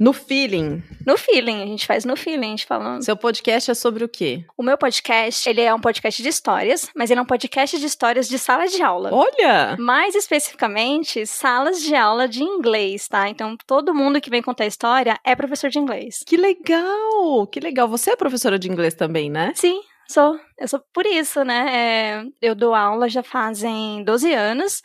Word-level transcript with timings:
No 0.00 0.12
feeling. 0.12 0.82
No 1.04 1.18
feeling, 1.18 1.62
a 1.62 1.66
gente 1.66 1.84
faz 1.84 2.04
no 2.04 2.16
feeling, 2.16 2.46
a 2.46 2.50
gente 2.50 2.66
falando. 2.66 3.02
Seu 3.02 3.16
podcast 3.16 3.70
é 3.70 3.74
sobre 3.74 4.04
o 4.04 4.08
quê? 4.08 4.44
O 4.56 4.62
meu 4.62 4.78
podcast, 4.78 5.48
ele 5.48 5.60
é 5.60 5.74
um 5.74 5.80
podcast 5.80 6.22
de 6.22 6.28
histórias, 6.28 6.88
mas 6.94 7.10
ele 7.10 7.18
é 7.18 7.22
um 7.22 7.26
podcast 7.26 7.76
de 7.78 7.84
histórias 7.84 8.28
de 8.28 8.38
sala 8.38 8.68
de 8.68 8.80
aula. 8.80 9.10
Olha! 9.12 9.76
Mais 9.78 10.14
especificamente, 10.14 11.26
salas 11.26 11.82
de 11.82 11.96
aula 11.96 12.28
de 12.28 12.44
inglês, 12.44 13.08
tá? 13.08 13.28
Então, 13.28 13.56
todo 13.66 13.94
mundo 13.94 14.20
que 14.20 14.30
vem 14.30 14.40
contar 14.40 14.66
história 14.66 15.18
é 15.24 15.34
professor 15.34 15.68
de 15.68 15.80
inglês. 15.80 16.22
Que 16.24 16.36
legal! 16.36 17.46
Que 17.50 17.58
legal. 17.58 17.88
Você 17.88 18.12
é 18.12 18.16
professora 18.16 18.58
de 18.58 18.70
inglês 18.70 18.94
também, 18.94 19.28
né? 19.28 19.52
Sim, 19.56 19.80
sou. 20.08 20.38
Eu 20.56 20.68
sou 20.68 20.80
por 20.92 21.06
isso, 21.06 21.42
né? 21.42 21.66
É, 21.74 22.24
eu 22.40 22.54
dou 22.54 22.72
aula 22.72 23.08
já 23.08 23.24
fazem 23.24 24.04
12 24.04 24.32
anos. 24.32 24.80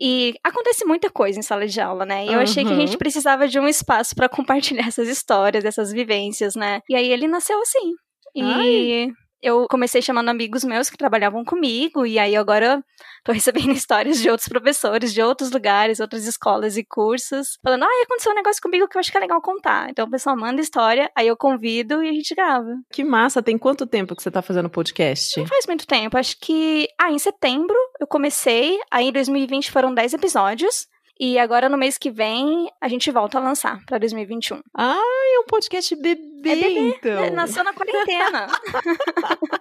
E 0.00 0.34
acontece 0.44 0.84
muita 0.84 1.10
coisa 1.10 1.38
em 1.38 1.42
sala 1.42 1.66
de 1.66 1.80
aula, 1.80 2.06
né? 2.06 2.24
E 2.24 2.28
eu 2.28 2.34
uhum. 2.34 2.40
achei 2.40 2.64
que 2.64 2.72
a 2.72 2.76
gente 2.76 2.96
precisava 2.96 3.48
de 3.48 3.58
um 3.58 3.66
espaço 3.66 4.14
para 4.14 4.28
compartilhar 4.30 4.86
essas 4.86 5.08
histórias, 5.08 5.64
essas 5.64 5.92
vivências, 5.92 6.54
né? 6.54 6.80
E 6.88 6.94
aí 6.94 7.10
ele 7.10 7.26
nasceu 7.26 7.60
assim. 7.60 7.94
E 8.34 8.42
Ai 8.42 9.08
eu 9.42 9.66
comecei 9.68 10.02
chamando 10.02 10.28
amigos 10.28 10.64
meus 10.64 10.90
que 10.90 10.96
trabalhavam 10.96 11.44
comigo, 11.44 12.04
e 12.04 12.18
aí 12.18 12.36
agora 12.36 12.82
tô 13.24 13.32
recebendo 13.32 13.72
histórias 13.72 14.20
de 14.20 14.30
outros 14.30 14.48
professores, 14.48 15.12
de 15.12 15.22
outros 15.22 15.50
lugares, 15.50 16.00
outras 16.00 16.26
escolas 16.26 16.76
e 16.76 16.84
cursos, 16.84 17.58
falando, 17.62 17.84
ah, 17.84 18.02
aconteceu 18.04 18.32
um 18.32 18.34
negócio 18.34 18.62
comigo 18.62 18.88
que 18.88 18.96
eu 18.96 19.00
acho 19.00 19.10
que 19.10 19.16
é 19.16 19.20
legal 19.20 19.40
contar. 19.40 19.90
Então 19.90 20.06
o 20.06 20.10
pessoal 20.10 20.36
manda 20.36 20.60
história, 20.60 21.10
aí 21.16 21.28
eu 21.28 21.36
convido 21.36 22.02
e 22.02 22.08
a 22.08 22.12
gente 22.12 22.34
grava. 22.34 22.68
Que 22.92 23.04
massa! 23.04 23.42
Tem 23.42 23.56
quanto 23.56 23.86
tempo 23.86 24.14
que 24.14 24.22
você 24.22 24.30
tá 24.30 24.42
fazendo 24.42 24.68
podcast? 24.70 25.38
Não 25.38 25.46
faz 25.46 25.66
muito 25.66 25.86
tempo, 25.86 26.18
acho 26.18 26.36
que, 26.40 26.88
ah, 27.00 27.10
em 27.10 27.18
setembro 27.18 27.76
eu 28.00 28.06
comecei, 28.06 28.78
aí 28.90 29.08
em 29.08 29.12
2020 29.12 29.70
foram 29.70 29.94
10 29.94 30.14
episódios, 30.14 30.86
e 31.20 31.38
agora, 31.38 31.68
no 31.68 31.76
mês 31.76 31.98
que 31.98 32.10
vem, 32.10 32.70
a 32.80 32.86
gente 32.86 33.10
volta 33.10 33.38
a 33.38 33.40
lançar 33.40 33.84
para 33.86 33.98
2021. 33.98 34.60
Ah, 34.76 34.94
é 35.34 35.40
um 35.40 35.46
podcast 35.46 35.96
bebê, 35.96 36.50
é 36.50 36.54
bebê. 36.54 36.78
então. 36.78 37.24
É, 37.24 37.30
nasceu 37.34 37.64
na 37.64 37.72
quarentena. 37.72 38.46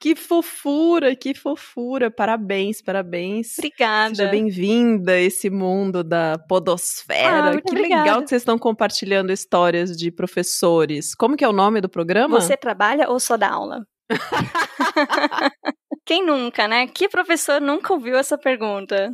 que 0.00 0.16
fofura, 0.16 1.14
que 1.14 1.32
fofura. 1.32 2.10
Parabéns, 2.10 2.82
parabéns. 2.82 3.56
Obrigada. 3.56 4.16
Seja 4.16 4.28
bem-vinda 4.28 5.12
a 5.12 5.20
esse 5.20 5.48
mundo 5.48 6.02
da 6.02 6.38
podosfera. 6.48 7.50
Ah, 7.50 7.60
que 7.60 7.70
obrigada. 7.70 8.02
legal 8.02 8.22
que 8.22 8.28
vocês 8.30 8.42
estão 8.42 8.58
compartilhando 8.58 9.32
histórias 9.32 9.96
de 9.96 10.10
professores. 10.10 11.14
Como 11.14 11.36
que 11.36 11.44
é 11.44 11.48
o 11.48 11.52
nome 11.52 11.80
do 11.80 11.88
programa? 11.88 12.40
Você 12.40 12.56
trabalha 12.56 13.08
ou 13.08 13.20
só 13.20 13.36
dá 13.36 13.48
aula? 13.48 13.86
Quem 16.04 16.26
nunca, 16.26 16.66
né? 16.68 16.86
Que 16.86 17.08
professor 17.08 17.60
nunca 17.60 17.92
ouviu 17.92 18.16
essa 18.16 18.36
pergunta? 18.36 19.10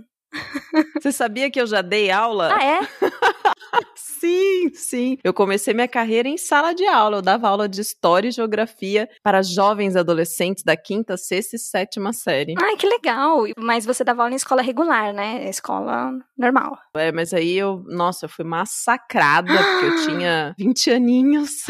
Você 1.00 1.12
sabia 1.12 1.50
que 1.50 1.60
eu 1.60 1.66
já 1.66 1.82
dei 1.82 2.10
aula? 2.10 2.50
Ah, 2.54 2.64
é? 2.64 2.80
sim, 3.96 4.70
sim. 4.74 5.18
Eu 5.24 5.32
comecei 5.32 5.74
minha 5.74 5.88
carreira 5.88 6.28
em 6.28 6.36
sala 6.36 6.74
de 6.74 6.86
aula. 6.86 7.18
Eu 7.18 7.22
dava 7.22 7.48
aula 7.48 7.68
de 7.68 7.80
história 7.80 8.28
e 8.28 8.32
geografia 8.32 9.08
para 9.22 9.42
jovens 9.42 9.96
adolescentes 9.96 10.62
da 10.62 10.76
quinta, 10.76 11.16
sexta 11.16 11.56
e 11.56 11.58
sétima 11.58 12.12
série. 12.12 12.54
Ai, 12.60 12.76
que 12.76 12.86
legal. 12.86 13.44
Mas 13.58 13.84
você 13.84 14.04
dava 14.04 14.22
aula 14.22 14.32
em 14.32 14.36
escola 14.36 14.62
regular, 14.62 15.12
né? 15.12 15.48
Escola 15.48 16.12
normal. 16.36 16.78
É, 16.94 17.10
mas 17.10 17.32
aí 17.32 17.56
eu, 17.56 17.82
nossa, 17.86 18.26
eu 18.26 18.28
fui 18.28 18.44
massacrada 18.44 19.52
porque 19.52 19.86
eu 19.86 19.94
tinha 20.06 20.54
20 20.58 20.90
aninhos. 20.90 21.66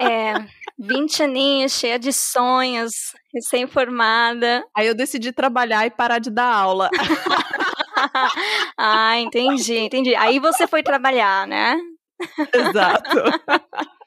É, 0.00 0.34
20 0.82 1.22
aninhos, 1.22 1.72
cheia 1.72 1.98
de 1.98 2.12
sonhos, 2.12 2.92
recém-formada. 3.32 4.64
Aí 4.76 4.86
eu 4.86 4.94
decidi 4.94 5.32
trabalhar 5.32 5.86
e 5.86 5.90
parar 5.90 6.18
de 6.18 6.30
dar 6.30 6.52
aula. 6.52 6.90
ah, 8.76 9.18
entendi, 9.18 9.78
entendi. 9.78 10.14
Aí 10.16 10.40
você 10.40 10.66
foi 10.66 10.82
trabalhar, 10.82 11.46
né? 11.46 11.78
Exato. 12.52 13.08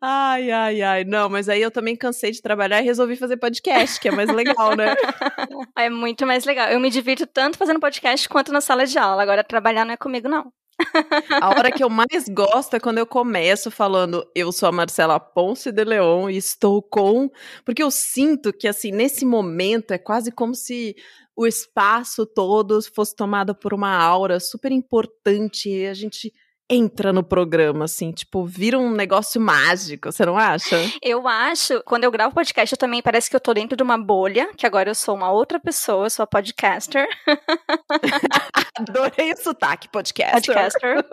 Ai, 0.00 0.52
ai, 0.52 0.82
ai. 0.82 1.04
Não, 1.04 1.28
mas 1.28 1.48
aí 1.48 1.60
eu 1.60 1.70
também 1.70 1.96
cansei 1.96 2.30
de 2.30 2.40
trabalhar 2.40 2.80
e 2.80 2.84
resolvi 2.84 3.16
fazer 3.16 3.36
podcast, 3.36 3.98
que 3.98 4.06
é 4.06 4.12
mais 4.12 4.30
legal, 4.30 4.76
né? 4.76 4.94
É 5.76 5.90
muito 5.90 6.24
mais 6.24 6.44
legal. 6.44 6.68
Eu 6.68 6.78
me 6.78 6.90
divirto 6.90 7.26
tanto 7.26 7.58
fazendo 7.58 7.80
podcast 7.80 8.28
quanto 8.28 8.52
na 8.52 8.60
sala 8.60 8.86
de 8.86 8.96
aula. 8.96 9.22
Agora, 9.22 9.42
trabalhar 9.42 9.84
não 9.84 9.92
é 9.92 9.96
comigo, 9.96 10.28
não. 10.28 10.52
A 11.40 11.48
hora 11.50 11.70
que 11.70 11.82
eu 11.82 11.90
mais 11.90 12.28
gosto 12.28 12.74
é 12.74 12.80
quando 12.80 12.98
eu 12.98 13.06
começo 13.06 13.70
falando 13.70 14.26
eu 14.34 14.52
sou 14.52 14.68
a 14.68 14.72
Marcela 14.72 15.18
Ponce 15.18 15.70
de 15.72 15.84
Leon 15.84 16.30
e 16.30 16.36
estou 16.36 16.82
com, 16.82 17.30
porque 17.64 17.82
eu 17.82 17.90
sinto 17.90 18.52
que 18.52 18.68
assim 18.68 18.90
nesse 18.90 19.24
momento 19.24 19.92
é 19.92 19.98
quase 19.98 20.30
como 20.30 20.54
se 20.54 20.96
o 21.36 21.46
espaço 21.46 22.24
todo 22.26 22.80
fosse 22.94 23.14
tomado 23.14 23.54
por 23.54 23.74
uma 23.74 23.96
aura 23.96 24.38
super 24.38 24.70
importante 24.70 25.68
e 25.68 25.86
a 25.86 25.94
gente 25.94 26.32
entra 26.70 27.12
no 27.12 27.22
programa, 27.22 27.84
assim, 27.84 28.10
tipo, 28.12 28.44
vira 28.44 28.78
um 28.78 28.90
negócio 28.90 29.40
mágico, 29.40 30.10
você 30.10 30.24
não 30.24 30.36
acha? 30.36 30.76
Eu 31.02 31.28
acho, 31.28 31.82
quando 31.84 32.04
eu 32.04 32.10
gravo 32.10 32.34
podcast, 32.34 32.72
eu 32.72 32.78
também 32.78 33.02
parece 33.02 33.28
que 33.28 33.36
eu 33.36 33.40
tô 33.40 33.52
dentro 33.52 33.76
de 33.76 33.82
uma 33.82 33.98
bolha, 33.98 34.50
que 34.56 34.66
agora 34.66 34.90
eu 34.90 34.94
sou 34.94 35.14
uma 35.14 35.30
outra 35.30 35.60
pessoa, 35.60 36.06
eu 36.06 36.10
sou 36.10 36.22
a 36.22 36.26
podcaster. 36.26 37.06
Adorei 38.78 39.32
o 39.32 39.36
sotaque, 39.36 39.88
podcaster. 39.88 40.54
Podcaster. 40.54 41.06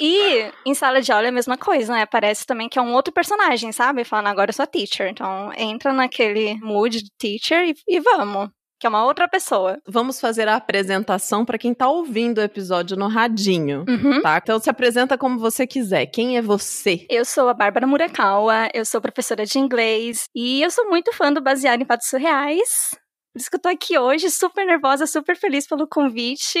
E 0.00 0.52
em 0.66 0.74
sala 0.74 1.00
de 1.00 1.10
aula 1.10 1.26
é 1.26 1.28
a 1.30 1.32
mesma 1.32 1.56
coisa, 1.56 1.92
né? 1.92 2.06
Parece 2.06 2.46
também 2.46 2.68
que 2.68 2.78
é 2.78 2.82
um 2.82 2.92
outro 2.92 3.12
personagem, 3.12 3.72
sabe? 3.72 4.04
Falando 4.04 4.28
agora 4.28 4.50
eu 4.50 4.54
sou 4.54 4.64
a 4.64 4.66
teacher. 4.66 5.08
Então 5.08 5.50
entra 5.56 5.92
naquele 5.92 6.54
mood 6.60 7.02
de 7.02 7.10
teacher 7.18 7.70
e, 7.70 7.74
e 7.88 8.00
vamos 8.00 8.50
que 8.78 8.86
é 8.86 8.88
uma 8.88 9.04
outra 9.04 9.28
pessoa. 9.28 9.78
Vamos 9.86 10.20
fazer 10.20 10.48
a 10.48 10.56
apresentação 10.56 11.44
para 11.44 11.58
quem 11.58 11.74
tá 11.74 11.88
ouvindo 11.88 12.38
o 12.38 12.42
episódio 12.42 12.96
no 12.96 13.08
radinho, 13.08 13.84
uhum. 13.88 14.22
tá? 14.22 14.38
Então 14.42 14.58
se 14.60 14.70
apresenta 14.70 15.18
como 15.18 15.38
você 15.38 15.66
quiser. 15.66 16.06
Quem 16.06 16.36
é 16.36 16.42
você? 16.42 17.04
Eu 17.10 17.24
sou 17.24 17.48
a 17.48 17.54
Bárbara 17.54 17.86
Murakawa, 17.86 18.68
eu 18.72 18.84
sou 18.84 19.00
professora 19.00 19.44
de 19.44 19.58
inglês 19.58 20.28
e 20.34 20.62
eu 20.62 20.70
sou 20.70 20.88
muito 20.88 21.12
fã 21.12 21.32
do 21.32 21.42
Baseado 21.42 21.82
em 21.82 21.86
Fatos 21.86 22.08
Surreais. 22.08 22.96
Por 23.32 23.40
isso 23.40 23.50
que 23.50 23.56
eu 23.56 23.60
tô 23.60 23.68
aqui 23.68 23.98
hoje, 23.98 24.30
super 24.30 24.64
nervosa, 24.64 25.06
super 25.06 25.36
feliz 25.36 25.66
pelo 25.66 25.86
convite. 25.86 26.58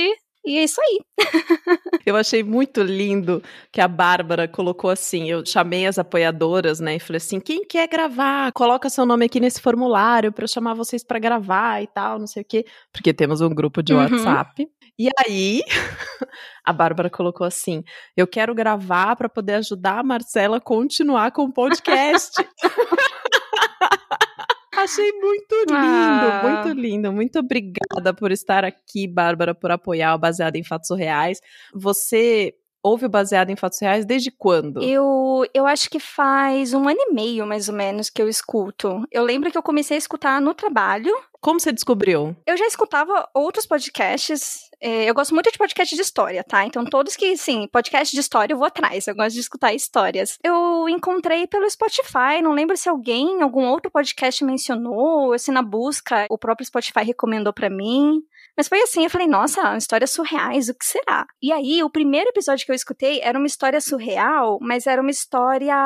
E 0.48 0.56
é 0.56 0.64
isso 0.64 0.80
aí. 0.80 1.00
eu 2.06 2.16
achei 2.16 2.42
muito 2.42 2.82
lindo 2.82 3.42
que 3.70 3.82
a 3.82 3.86
Bárbara 3.86 4.48
colocou 4.48 4.88
assim. 4.88 5.28
Eu 5.28 5.44
chamei 5.44 5.86
as 5.86 5.98
apoiadoras, 5.98 6.80
né? 6.80 6.96
E 6.96 7.00
falei 7.00 7.18
assim: 7.18 7.38
quem 7.38 7.66
quer 7.66 7.86
gravar? 7.86 8.50
Coloca 8.52 8.88
seu 8.88 9.04
nome 9.04 9.26
aqui 9.26 9.40
nesse 9.40 9.60
formulário 9.60 10.32
para 10.32 10.44
eu 10.44 10.48
chamar 10.48 10.72
vocês 10.72 11.04
para 11.04 11.18
gravar 11.18 11.82
e 11.82 11.86
tal, 11.86 12.18
não 12.18 12.26
sei 12.26 12.40
o 12.40 12.46
quê. 12.46 12.64
Porque 12.90 13.12
temos 13.12 13.42
um 13.42 13.50
grupo 13.50 13.82
de 13.82 13.92
uhum. 13.92 14.00
WhatsApp. 14.00 14.66
E 14.98 15.10
aí, 15.22 15.60
a 16.64 16.72
Bárbara 16.72 17.10
colocou 17.10 17.46
assim: 17.46 17.84
eu 18.16 18.26
quero 18.26 18.54
gravar 18.54 19.16
para 19.16 19.28
poder 19.28 19.56
ajudar 19.56 19.98
a 19.98 20.02
Marcela 20.02 20.56
a 20.56 20.62
continuar 20.62 21.30
com 21.30 21.42
o 21.42 21.52
podcast. 21.52 22.42
Achei 24.88 25.12
muito 25.12 25.54
lindo, 25.54 25.74
ah. 25.74 26.40
muito 26.42 26.80
lindo. 26.80 27.12
Muito 27.12 27.38
obrigada 27.38 28.14
por 28.14 28.32
estar 28.32 28.64
aqui, 28.64 29.06
Bárbara, 29.06 29.54
por 29.54 29.70
apoiar 29.70 30.14
o 30.14 30.18
Baseado 30.18 30.56
em 30.56 30.64
Fatos 30.64 30.96
Reais. 30.96 31.40
Você 31.74 32.54
ouve 32.82 33.06
o 33.06 33.08
Baseado 33.08 33.50
em 33.50 33.56
Fatos 33.56 33.80
Reais 33.80 34.04
desde 34.04 34.30
quando? 34.30 34.82
Eu, 34.82 35.44
eu 35.52 35.66
acho 35.66 35.90
que 35.90 36.00
faz 36.00 36.72
um 36.72 36.88
ano 36.88 36.98
e 37.00 37.12
meio, 37.12 37.46
mais 37.46 37.68
ou 37.68 37.74
menos, 37.74 38.10
que 38.10 38.20
eu 38.20 38.28
escuto. 38.28 39.02
Eu 39.10 39.24
lembro 39.24 39.50
que 39.50 39.58
eu 39.58 39.62
comecei 39.62 39.96
a 39.96 39.98
escutar 39.98 40.40
no 40.40 40.54
trabalho. 40.54 41.12
Como 41.40 41.60
você 41.60 41.72
descobriu? 41.72 42.36
Eu 42.46 42.56
já 42.56 42.66
escutava 42.66 43.28
outros 43.34 43.66
podcasts. 43.66 44.68
É, 44.80 45.08
eu 45.08 45.14
gosto 45.14 45.34
muito 45.34 45.50
de 45.50 45.58
podcast 45.58 45.94
de 45.94 46.00
história, 46.00 46.42
tá? 46.44 46.64
Então, 46.64 46.84
todos 46.84 47.16
que, 47.16 47.36
sim, 47.36 47.68
podcast 47.72 48.14
de 48.14 48.20
história 48.20 48.52
eu 48.52 48.58
vou 48.58 48.66
atrás. 48.66 49.06
Eu 49.06 49.14
gosto 49.14 49.34
de 49.34 49.40
escutar 49.40 49.72
histórias. 49.72 50.36
Eu 50.42 50.88
encontrei 50.88 51.46
pelo 51.46 51.68
Spotify, 51.68 52.42
não 52.42 52.52
lembro 52.52 52.76
se 52.76 52.88
alguém, 52.88 53.42
algum 53.42 53.66
outro 53.66 53.90
podcast 53.90 54.44
mencionou, 54.44 55.30
ou 55.30 55.38
se 55.38 55.50
na 55.50 55.62
busca 55.62 56.26
o 56.30 56.38
próprio 56.38 56.66
Spotify 56.66 57.04
recomendou 57.04 57.52
para 57.52 57.70
mim. 57.70 58.22
Mas 58.58 58.66
foi 58.66 58.82
assim, 58.82 59.04
eu 59.04 59.10
falei, 59.10 59.28
nossa, 59.28 59.76
histórias 59.76 60.10
surreais, 60.10 60.68
o 60.68 60.74
que 60.74 60.84
será? 60.84 61.24
E 61.40 61.52
aí, 61.52 61.80
o 61.84 61.88
primeiro 61.88 62.30
episódio 62.30 62.66
que 62.66 62.72
eu 62.72 62.74
escutei 62.74 63.20
era 63.22 63.38
uma 63.38 63.46
história 63.46 63.80
surreal, 63.80 64.58
mas 64.60 64.88
era 64.88 65.00
uma 65.00 65.12
história. 65.12 65.76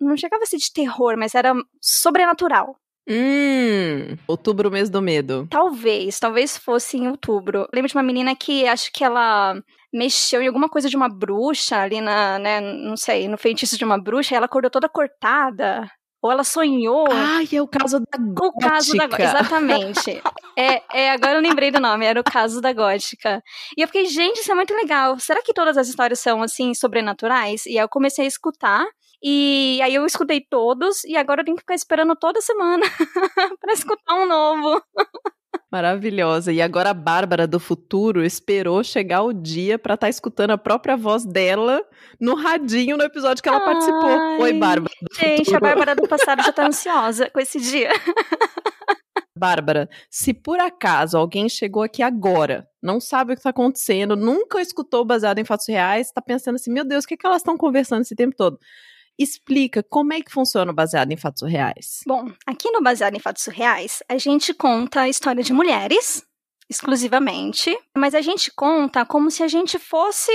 Não 0.00 0.16
chegava 0.16 0.42
a 0.42 0.46
ser 0.46 0.56
de 0.56 0.72
terror, 0.72 1.14
mas 1.16 1.36
era 1.36 1.54
sobrenatural. 1.80 2.74
Hum, 3.08 4.16
outubro, 4.26 4.72
mês 4.72 4.90
do 4.90 5.00
medo. 5.00 5.46
Talvez, 5.48 6.18
talvez 6.18 6.56
fosse 6.56 6.96
em 6.96 7.06
outubro. 7.06 7.68
Lembro 7.72 7.88
de 7.88 7.96
uma 7.96 8.02
menina 8.02 8.34
que 8.34 8.66
acho 8.66 8.92
que 8.92 9.04
ela 9.04 9.62
mexeu 9.92 10.42
em 10.42 10.48
alguma 10.48 10.68
coisa 10.68 10.88
de 10.88 10.96
uma 10.96 11.08
bruxa 11.08 11.76
ali 11.78 12.00
na, 12.00 12.40
né, 12.40 12.60
não 12.60 12.96
sei, 12.96 13.28
no 13.28 13.38
feitiço 13.38 13.78
de 13.78 13.84
uma 13.84 14.00
bruxa, 14.00 14.34
e 14.34 14.36
ela 14.36 14.46
acordou 14.46 14.70
toda 14.70 14.88
cortada. 14.88 15.88
Ou 16.22 16.30
ela 16.30 16.44
sonhou. 16.44 17.06
Ai, 17.10 17.48
é 17.52 17.62
o 17.62 17.66
caso 17.66 17.98
da 17.98 18.18
gótica. 18.18 18.46
O 18.46 18.58
caso 18.58 18.96
da 18.96 19.04
Exatamente. 19.04 20.22
é, 20.56 20.82
é, 20.92 21.10
agora 21.10 21.38
eu 21.38 21.42
lembrei 21.42 21.70
do 21.70 21.80
nome, 21.80 22.04
era 22.04 22.20
o 22.20 22.24
caso 22.24 22.60
da 22.60 22.72
gótica. 22.72 23.42
E 23.76 23.80
eu 23.80 23.88
fiquei, 23.88 24.04
gente, 24.06 24.40
isso 24.40 24.52
é 24.52 24.54
muito 24.54 24.74
legal. 24.74 25.18
Será 25.18 25.42
que 25.42 25.54
todas 25.54 25.78
as 25.78 25.88
histórias 25.88 26.20
são, 26.20 26.42
assim, 26.42 26.74
sobrenaturais? 26.74 27.64
E 27.64 27.78
aí 27.78 27.84
eu 27.84 27.88
comecei 27.88 28.26
a 28.26 28.28
escutar. 28.28 28.84
E 29.22 29.80
aí 29.82 29.94
eu 29.94 30.04
escutei 30.04 30.40
todos. 30.40 31.04
E 31.04 31.16
agora 31.16 31.40
eu 31.40 31.44
tenho 31.44 31.56
que 31.56 31.62
ficar 31.62 31.74
esperando 31.74 32.14
toda 32.14 32.40
semana 32.42 32.84
para 33.60 33.72
escutar 33.72 34.14
um 34.14 34.26
novo. 34.26 34.82
Maravilhosa. 35.70 36.52
E 36.52 36.60
agora 36.60 36.90
a 36.90 36.94
Bárbara 36.94 37.46
do 37.46 37.60
futuro 37.60 38.24
esperou 38.24 38.82
chegar 38.82 39.22
o 39.22 39.32
dia 39.32 39.78
para 39.78 39.94
estar 39.94 40.06
tá 40.06 40.10
escutando 40.10 40.50
a 40.50 40.58
própria 40.58 40.96
voz 40.96 41.24
dela 41.24 41.80
no 42.20 42.34
radinho 42.34 42.96
no 42.96 43.04
episódio 43.04 43.42
que 43.42 43.48
ela 43.48 43.58
Ai, 43.58 43.64
participou. 43.64 44.40
Oi, 44.40 44.52
Bárbara. 44.54 44.92
Gente, 45.12 45.44
futuro. 45.44 45.56
a 45.56 45.60
Bárbara 45.60 45.94
do 45.94 46.06
passado 46.08 46.42
já 46.42 46.52
tá 46.52 46.66
ansiosa 46.66 47.30
com 47.30 47.38
esse 47.38 47.60
dia. 47.60 47.90
Bárbara, 49.36 49.88
se 50.10 50.34
por 50.34 50.58
acaso 50.58 51.16
alguém 51.16 51.48
chegou 51.48 51.82
aqui 51.82 52.02
agora, 52.02 52.68
não 52.82 53.00
sabe 53.00 53.32
o 53.32 53.34
que 53.34 53.40
está 53.40 53.50
acontecendo, 53.50 54.14
nunca 54.14 54.60
escutou 54.60 55.02
baseado 55.04 55.38
em 55.38 55.44
fatos 55.44 55.66
reais, 55.66 56.08
está 56.08 56.20
pensando 56.20 56.56
assim, 56.56 56.70
meu 56.70 56.84
Deus, 56.84 57.04
o 57.04 57.08
que, 57.08 57.16
que 57.16 57.26
elas 57.26 57.40
estão 57.40 57.56
conversando 57.56 58.02
esse 58.02 58.14
tempo 58.14 58.34
todo? 58.36 58.58
Explica 59.20 59.82
como 59.82 60.14
é 60.14 60.22
que 60.22 60.32
funciona 60.32 60.72
o 60.72 60.74
baseado 60.74 61.12
em 61.12 61.16
fatos 61.16 61.42
reais. 61.42 62.00
Bom, 62.06 62.32
aqui 62.46 62.70
no 62.70 62.82
baseado 62.82 63.14
em 63.14 63.20
fatos 63.20 63.44
reais, 63.44 64.02
a 64.08 64.16
gente 64.16 64.54
conta 64.54 65.02
a 65.02 65.08
história 65.10 65.42
de 65.42 65.52
mulheres 65.52 66.24
exclusivamente, 66.70 67.76
mas 67.94 68.14
a 68.14 68.22
gente 68.22 68.50
conta 68.50 69.04
como 69.04 69.30
se 69.30 69.42
a 69.42 69.48
gente 69.48 69.78
fosse 69.78 70.32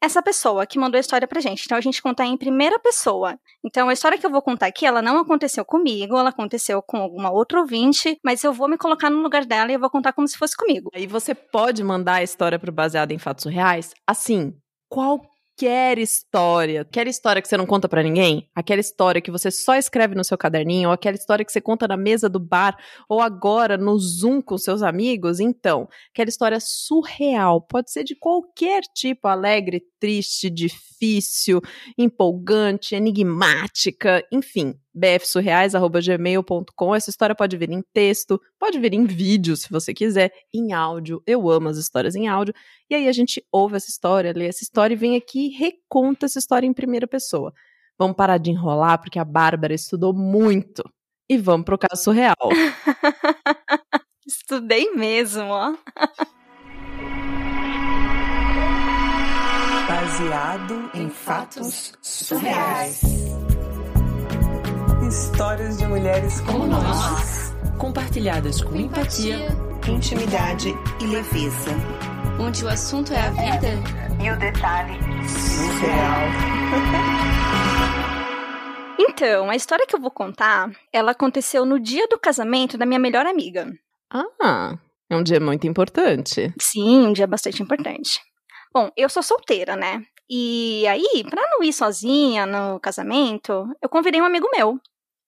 essa 0.00 0.22
pessoa 0.22 0.64
que 0.64 0.78
mandou 0.78 0.96
a 0.96 1.00
história 1.00 1.26
pra 1.26 1.40
gente. 1.40 1.64
Então 1.64 1.76
a 1.76 1.80
gente 1.80 2.00
conta 2.00 2.24
em 2.24 2.36
primeira 2.36 2.78
pessoa. 2.78 3.38
Então 3.64 3.88
a 3.88 3.92
história 3.92 4.16
que 4.16 4.24
eu 4.24 4.30
vou 4.30 4.40
contar 4.40 4.66
aqui, 4.66 4.86
ela 4.86 5.02
não 5.02 5.18
aconteceu 5.18 5.64
comigo, 5.64 6.16
ela 6.16 6.30
aconteceu 6.30 6.80
com 6.80 6.98
alguma 6.98 7.30
outra 7.30 7.60
ouvinte, 7.60 8.18
mas 8.24 8.42
eu 8.44 8.52
vou 8.52 8.68
me 8.68 8.78
colocar 8.78 9.10
no 9.10 9.20
lugar 9.20 9.44
dela 9.44 9.70
e 9.70 9.74
eu 9.74 9.80
vou 9.80 9.90
contar 9.90 10.12
como 10.12 10.28
se 10.28 10.38
fosse 10.38 10.56
comigo. 10.56 10.90
Aí 10.94 11.06
você 11.06 11.34
pode 11.34 11.82
mandar 11.82 12.14
a 12.14 12.22
história 12.22 12.58
pro 12.58 12.72
baseado 12.72 13.10
em 13.12 13.18
fatos 13.18 13.44
reais, 13.44 13.92
assim, 14.06 14.54
qual 14.88 15.20
qualquer 15.60 15.98
história, 15.98 16.80
aquela 16.80 17.10
história 17.10 17.42
que 17.42 17.46
você 17.46 17.56
não 17.56 17.66
conta 17.66 17.86
para 17.86 18.02
ninguém, 18.02 18.48
aquela 18.54 18.80
história 18.80 19.20
que 19.20 19.30
você 19.30 19.50
só 19.50 19.74
escreve 19.76 20.14
no 20.14 20.24
seu 20.24 20.38
caderninho, 20.38 20.88
ou 20.88 20.94
aquela 20.94 21.16
história 21.16 21.44
que 21.44 21.52
você 21.52 21.60
conta 21.60 21.86
na 21.86 21.98
mesa 21.98 22.30
do 22.30 22.40
bar, 22.40 22.78
ou 23.06 23.20
agora 23.20 23.76
no 23.76 23.98
Zoom 23.98 24.40
com 24.40 24.56
seus 24.56 24.82
amigos, 24.82 25.38
então, 25.38 25.86
aquela 26.14 26.30
história 26.30 26.58
surreal, 26.58 27.60
pode 27.60 27.92
ser 27.92 28.04
de 28.04 28.14
qualquer 28.14 28.80
tipo, 28.94 29.28
alegre, 29.28 29.82
triste, 29.98 30.48
difícil, 30.48 31.60
empolgante, 31.98 32.94
enigmática, 32.94 34.24
enfim, 34.32 34.74
bfsurreais.gmail.com. 34.94 36.94
Essa 36.94 37.10
história 37.10 37.34
pode 37.34 37.56
vir 37.56 37.70
em 37.70 37.82
texto, 37.92 38.40
pode 38.58 38.78
vir 38.78 38.94
em 38.94 39.04
vídeo, 39.04 39.56
se 39.56 39.70
você 39.70 39.94
quiser, 39.94 40.32
em 40.52 40.72
áudio. 40.72 41.22
Eu 41.26 41.48
amo 41.50 41.68
as 41.68 41.76
histórias 41.76 42.14
em 42.14 42.28
áudio. 42.28 42.54
E 42.88 42.94
aí 42.94 43.08
a 43.08 43.12
gente 43.12 43.44
ouve 43.52 43.76
essa 43.76 43.90
história, 43.90 44.32
lê 44.34 44.46
essa 44.46 44.62
história 44.62 44.94
e 44.94 44.96
vem 44.96 45.16
aqui 45.16 45.46
e 45.46 45.50
reconta 45.50 46.26
essa 46.26 46.38
história 46.38 46.66
em 46.66 46.72
primeira 46.72 47.06
pessoa. 47.06 47.52
Vamos 47.98 48.16
parar 48.16 48.38
de 48.38 48.50
enrolar, 48.50 49.00
porque 49.00 49.18
a 49.18 49.24
Bárbara 49.24 49.74
estudou 49.74 50.14
muito. 50.14 50.82
E 51.28 51.36
vamos 51.36 51.64
pro 51.64 51.78
caso 51.78 52.02
surreal. 52.02 52.34
Estudei 54.26 54.90
mesmo, 54.94 55.44
ó. 55.44 55.74
Baseado 59.86 60.90
em 60.94 61.10
fatos 61.10 61.92
surreais. 62.00 63.19
Histórias 65.10 65.76
de 65.76 65.86
mulheres 65.88 66.40
como 66.42 66.68
nós, 66.68 67.52
compartilhadas 67.76 68.62
com 68.62 68.76
empatia, 68.76 69.48
intimidade 69.88 70.68
e 71.02 71.06
leveza. 71.08 71.72
Onde 72.38 72.64
o 72.64 72.68
assunto 72.68 73.12
é 73.12 73.18
a 73.18 73.30
vida 73.30 73.70
e 74.22 74.30
o 74.30 74.38
detalhe 74.38 74.96
surreal. 75.28 76.20
Então, 79.02 79.50
a 79.50 79.56
história 79.56 79.86
que 79.86 79.94
eu 79.94 80.00
vou 80.00 80.10
contar, 80.10 80.70
ela 80.92 81.10
aconteceu 81.10 81.66
no 81.66 81.78
dia 81.80 82.06
do 82.08 82.18
casamento 82.18 82.78
da 82.78 82.86
minha 82.86 82.98
melhor 82.98 83.26
amiga. 83.26 83.66
Ah, 84.10 84.78
é 85.10 85.16
um 85.16 85.22
dia 85.22 85.40
muito 85.40 85.66
importante. 85.66 86.54
Sim, 86.58 87.08
um 87.08 87.12
dia 87.12 87.26
bastante 87.26 87.62
importante. 87.62 88.20
Bom, 88.72 88.90
eu 88.96 89.10
sou 89.10 89.22
solteira, 89.22 89.76
né? 89.76 90.02
E 90.28 90.86
aí, 90.86 91.24
pra 91.28 91.42
não 91.50 91.62
ir 91.62 91.72
sozinha 91.72 92.46
no 92.46 92.78
casamento, 92.80 93.66
eu 93.82 93.88
convidei 93.88 94.22
um 94.22 94.24
amigo 94.24 94.48
meu, 94.54 94.78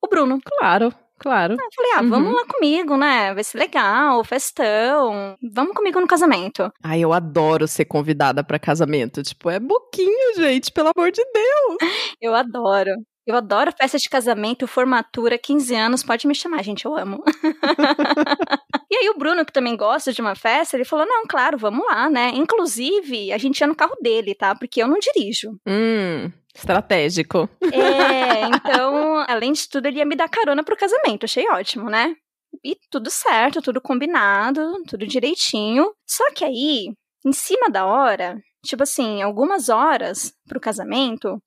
o 0.03 0.09
Bruno. 0.09 0.39
Claro, 0.45 0.93
claro. 1.19 1.55
Eu 1.55 1.69
falei, 1.75 1.93
ah, 1.97 2.03
vamos 2.03 2.31
uhum. 2.31 2.35
lá 2.35 2.47
comigo, 2.47 2.97
né? 2.97 3.33
Vai 3.33 3.45
ser 3.45 3.59
legal, 3.59 4.25
festão. 4.25 5.37
Vamos 5.53 5.75
comigo 5.75 6.01
no 6.01 6.07
casamento. 6.07 6.71
Ai, 6.83 7.01
eu 7.01 7.13
adoro 7.13 7.69
ser 7.69 7.85
convidada 7.85 8.43
para 8.43 8.59
casamento. 8.59 9.23
Tipo, 9.23 9.49
é 9.51 9.61
boquinha, 9.61 10.35
gente, 10.37 10.73
pelo 10.73 10.91
amor 10.95 11.11
de 11.13 11.25
Deus. 11.25 11.77
eu 12.21 12.35
adoro. 12.35 12.93
Eu 13.27 13.37
adoro 13.37 13.73
festa 13.73 13.99
de 13.99 14.09
casamento, 14.09 14.67
formatura, 14.67 15.39
15 15.39 15.75
anos, 15.75 16.03
pode 16.03 16.27
me 16.27 16.35
chamar, 16.35 16.63
gente, 16.65 16.85
eu 16.85 16.97
amo. 16.97 17.23
e 18.91 18.97
aí 18.97 19.09
o 19.11 19.19
Bruno, 19.19 19.45
que 19.45 19.53
também 19.53 19.77
gosta 19.77 20.13
de 20.13 20.21
uma 20.21 20.35
festa, 20.35 20.77
ele 20.77 20.85
falou: 20.85 21.07
"Não, 21.07 21.25
claro, 21.27 21.57
vamos 21.57 21.87
lá, 21.87 22.11
né? 22.11 22.31
Inclusive, 22.35 23.33
a 23.33 23.39
gente 23.39 23.61
ia 23.61 23.67
no 23.67 23.77
carro 23.77 23.97
dele, 24.01 24.35
tá? 24.35 24.55
Porque 24.55 24.83
eu 24.83 24.89
não 24.89 24.99
dirijo". 24.99 25.51
Hum. 25.67 26.33
Estratégico. 26.55 27.49
É, 27.73 28.45
então, 28.55 29.25
além 29.27 29.53
de 29.53 29.69
tudo, 29.69 29.87
ele 29.87 29.99
ia 29.99 30.05
me 30.05 30.17
dar 30.17 30.29
carona 30.29 30.63
pro 30.63 30.77
casamento. 30.77 31.25
Achei 31.25 31.49
ótimo, 31.49 31.89
né? 31.89 32.15
E 32.63 32.77
tudo 32.91 33.11
certo, 33.11 33.63
tudo 33.63 33.81
combinado, 33.81 34.83
tudo 34.87 35.07
direitinho. 35.07 35.91
Só 36.07 36.31
que 36.33 36.45
aí, 36.45 36.89
em 37.25 37.33
cima 37.33 37.71
da 37.71 37.87
hora, 37.87 38.39
tipo 38.65 38.83
assim, 38.83 39.23
algumas 39.23 39.69
horas 39.69 40.35
pro 40.47 40.61
casamento, 40.61 41.41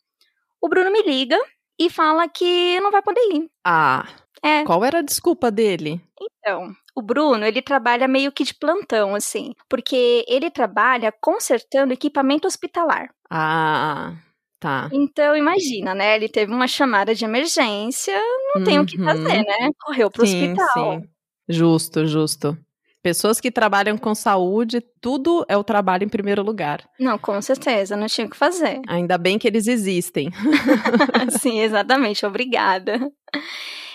o 0.59 0.67
Bruno 0.67 0.89
me 0.89 1.03
liga 1.03 1.37
e 1.79 1.89
fala 1.89 2.27
que 2.27 2.79
não 2.79 2.91
vai 2.91 3.01
poder 3.01 3.21
ir. 3.33 3.49
Ah. 3.65 4.07
É. 4.43 4.63
Qual 4.63 4.83
era 4.85 4.99
a 4.99 5.01
desculpa 5.01 5.49
dele? 5.49 5.99
Então, 6.21 6.71
o 6.95 7.01
Bruno, 7.01 7.43
ele 7.45 7.61
trabalha 7.61 8.07
meio 8.07 8.31
que 8.31 8.43
de 8.43 8.53
plantão, 8.53 9.15
assim, 9.15 9.53
porque 9.67 10.23
ele 10.27 10.51
trabalha 10.51 11.11
consertando 11.19 11.93
equipamento 11.93 12.47
hospitalar. 12.47 13.09
Ah. 13.29 14.13
Tá. 14.59 14.89
Então, 14.91 15.35
imagina, 15.35 15.93
né? 15.93 16.15
Ele 16.15 16.29
teve 16.29 16.51
uma 16.51 16.67
chamada 16.67 17.13
de 17.13 17.25
emergência, 17.25 18.15
não 18.53 18.61
uhum. 18.61 18.63
tem 18.63 18.79
o 18.79 18.85
que 18.85 18.97
fazer, 18.97 19.37
uhum. 19.37 19.43
né? 19.43 19.69
Correu 19.79 20.09
pro 20.09 20.25
sim, 20.25 20.53
hospital. 20.53 20.93
Sim. 20.93 21.09
Justo, 21.47 22.05
justo. 22.05 22.57
Pessoas 23.05 23.39
que 23.39 23.51
trabalham 23.51 23.99
com 23.99 24.15
saúde, 24.15 24.81
tudo 24.99 25.45
é 25.47 25.55
o 25.55 25.63
trabalho 25.63 26.03
em 26.03 26.09
primeiro 26.09 26.41
lugar. 26.41 26.89
Não, 26.99 27.19
com 27.19 27.39
certeza, 27.39 27.95
não 27.95 28.07
tinha 28.07 28.25
o 28.25 28.29
que 28.31 28.35
fazer. 28.35 28.81
Ainda 28.87 29.15
bem 29.15 29.37
que 29.37 29.47
eles 29.47 29.67
existem. 29.67 30.31
sim, 31.39 31.59
exatamente, 31.59 32.25
obrigada. 32.25 32.99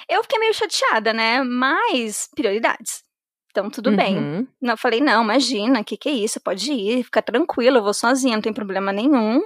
Eu 0.09 0.23
fiquei 0.23 0.39
meio 0.39 0.55
chateada, 0.55 1.13
né? 1.13 1.43
Mas 1.43 2.29
prioridades. 2.37 3.03
Então, 3.51 3.69
tudo 3.69 3.91
uhum. 3.91 3.97
bem. 3.97 4.49
Não, 4.63 4.75
eu 4.75 4.79
falei, 4.79 5.01
não, 5.01 5.25
imagina, 5.25 5.81
o 5.81 5.85
que, 5.85 5.97
que 5.97 6.09
é 6.09 6.13
isso? 6.13 6.41
Pode 6.41 6.71
ir, 6.71 7.03
fica 7.03 7.21
tranquilo, 7.21 7.79
eu 7.79 7.83
vou 7.83 7.93
sozinha, 7.93 8.37
não 8.37 8.43
tem 8.43 8.53
problema 8.53 8.93
nenhum 8.93 9.43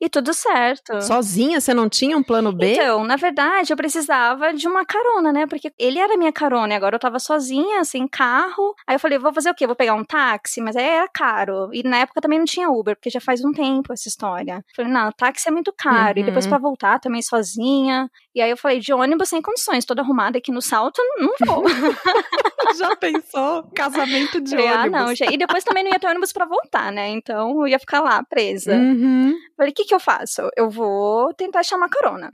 e 0.00 0.08
tudo 0.08 0.34
certo. 0.34 1.00
Sozinha? 1.00 1.60
Você 1.60 1.72
não 1.72 1.88
tinha 1.88 2.16
um 2.16 2.22
plano 2.22 2.52
B? 2.52 2.74
Então, 2.74 3.04
na 3.04 3.16
verdade, 3.16 3.72
eu 3.72 3.76
precisava 3.76 4.52
de 4.52 4.68
uma 4.68 4.84
carona, 4.84 5.32
né? 5.32 5.46
Porque 5.46 5.72
ele 5.78 5.98
era 5.98 6.16
minha 6.16 6.32
carona 6.32 6.74
e 6.74 6.76
agora 6.76 6.96
eu 6.96 7.00
tava 7.00 7.18
sozinha, 7.18 7.82
sem 7.84 8.06
carro. 8.06 8.74
Aí 8.86 8.96
eu 8.96 9.00
falei, 9.00 9.18
vou 9.18 9.32
fazer 9.32 9.50
o 9.50 9.54
quê? 9.54 9.66
Vou 9.66 9.76
pegar 9.76 9.94
um 9.94 10.04
táxi? 10.04 10.60
Mas 10.60 10.76
aí 10.76 10.84
era 10.84 11.08
caro. 11.08 11.70
E 11.72 11.82
na 11.82 11.98
época 11.98 12.20
também 12.20 12.38
não 12.38 12.46
tinha 12.46 12.70
Uber, 12.70 12.94
porque 12.94 13.10
já 13.10 13.20
faz 13.20 13.42
um 13.44 13.52
tempo 13.52 13.92
essa 13.92 14.08
história. 14.08 14.56
Eu 14.56 14.74
falei, 14.76 14.92
não, 14.92 15.10
táxi 15.12 15.48
é 15.48 15.52
muito 15.52 15.72
caro. 15.72 16.18
Uhum. 16.18 16.22
E 16.22 16.26
depois 16.26 16.46
para 16.46 16.58
voltar 16.58 16.98
também 17.00 17.22
sozinha. 17.22 18.10
E 18.34 18.42
aí 18.42 18.50
eu 18.50 18.56
falei, 18.56 18.80
de 18.80 18.92
ônibus 18.92 19.30
sem 19.30 19.40
condições, 19.40 19.86
toda 19.86 20.02
arrumada 20.02 20.36
aqui 20.36 20.52
no 20.52 20.60
salto, 20.60 21.00
não 21.18 21.32
vou. 21.46 21.64
já 22.76 22.94
pensou? 22.96 23.62
Casamento 23.74 24.40
de 24.40 24.50
falei, 24.50 24.66
ônibus. 24.66 24.84
Ah, 24.84 25.06
não. 25.06 25.14
Já... 25.14 25.26
E 25.26 25.38
depois 25.38 25.64
também 25.64 25.82
não 25.82 25.90
ia 25.90 25.98
ter 25.98 26.06
ônibus 26.06 26.32
para 26.32 26.44
voltar, 26.44 26.92
né? 26.92 27.08
Então 27.08 27.60
eu 27.60 27.68
ia 27.68 27.78
ficar 27.78 28.00
lá 28.00 28.22
presa. 28.22 28.74
Uhum. 28.74 29.34
Falei, 29.56 29.72
o 29.72 29.74
que 29.74 29.85
que 29.86 29.94
eu 29.94 30.00
faço? 30.00 30.48
Eu 30.56 30.68
vou 30.68 31.32
tentar 31.34 31.62
chamar 31.62 31.88
carona. 31.88 32.32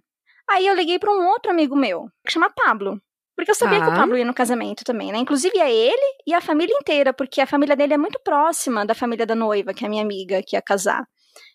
Aí 0.51 0.67
eu 0.67 0.75
liguei 0.75 0.99
para 0.99 1.13
um 1.13 1.29
outro 1.29 1.51
amigo 1.51 1.77
meu, 1.77 2.09
que 2.27 2.33
chama 2.33 2.51
Pablo. 2.51 3.01
Porque 3.35 3.51
eu 3.51 3.55
sabia 3.55 3.81
que 3.81 3.87
o 3.87 3.91
tá. 3.91 3.97
Pablo 3.97 4.17
ia 4.17 4.25
no 4.25 4.35
casamento 4.35 4.85
também, 4.85 5.11
né? 5.11 5.19
Inclusive 5.19 5.59
é 5.59 5.73
ele 5.73 6.17
e 6.27 6.35
a 6.35 6.41
família 6.41 6.77
inteira, 6.79 7.13
porque 7.13 7.41
a 7.41 7.47
família 7.47 7.75
dele 7.75 7.95
é 7.95 7.99
muito 7.99 8.21
próxima 8.23 8.85
da 8.85 8.95
família 8.95 9.25
da 9.25 9.35
noiva, 9.35 9.73
que 9.73 9.85
é 9.85 9.87
a 9.87 9.91
minha 9.91 10.03
amiga 10.03 10.43
que 10.47 10.55
ia 10.55 10.63
casar. 10.63 11.07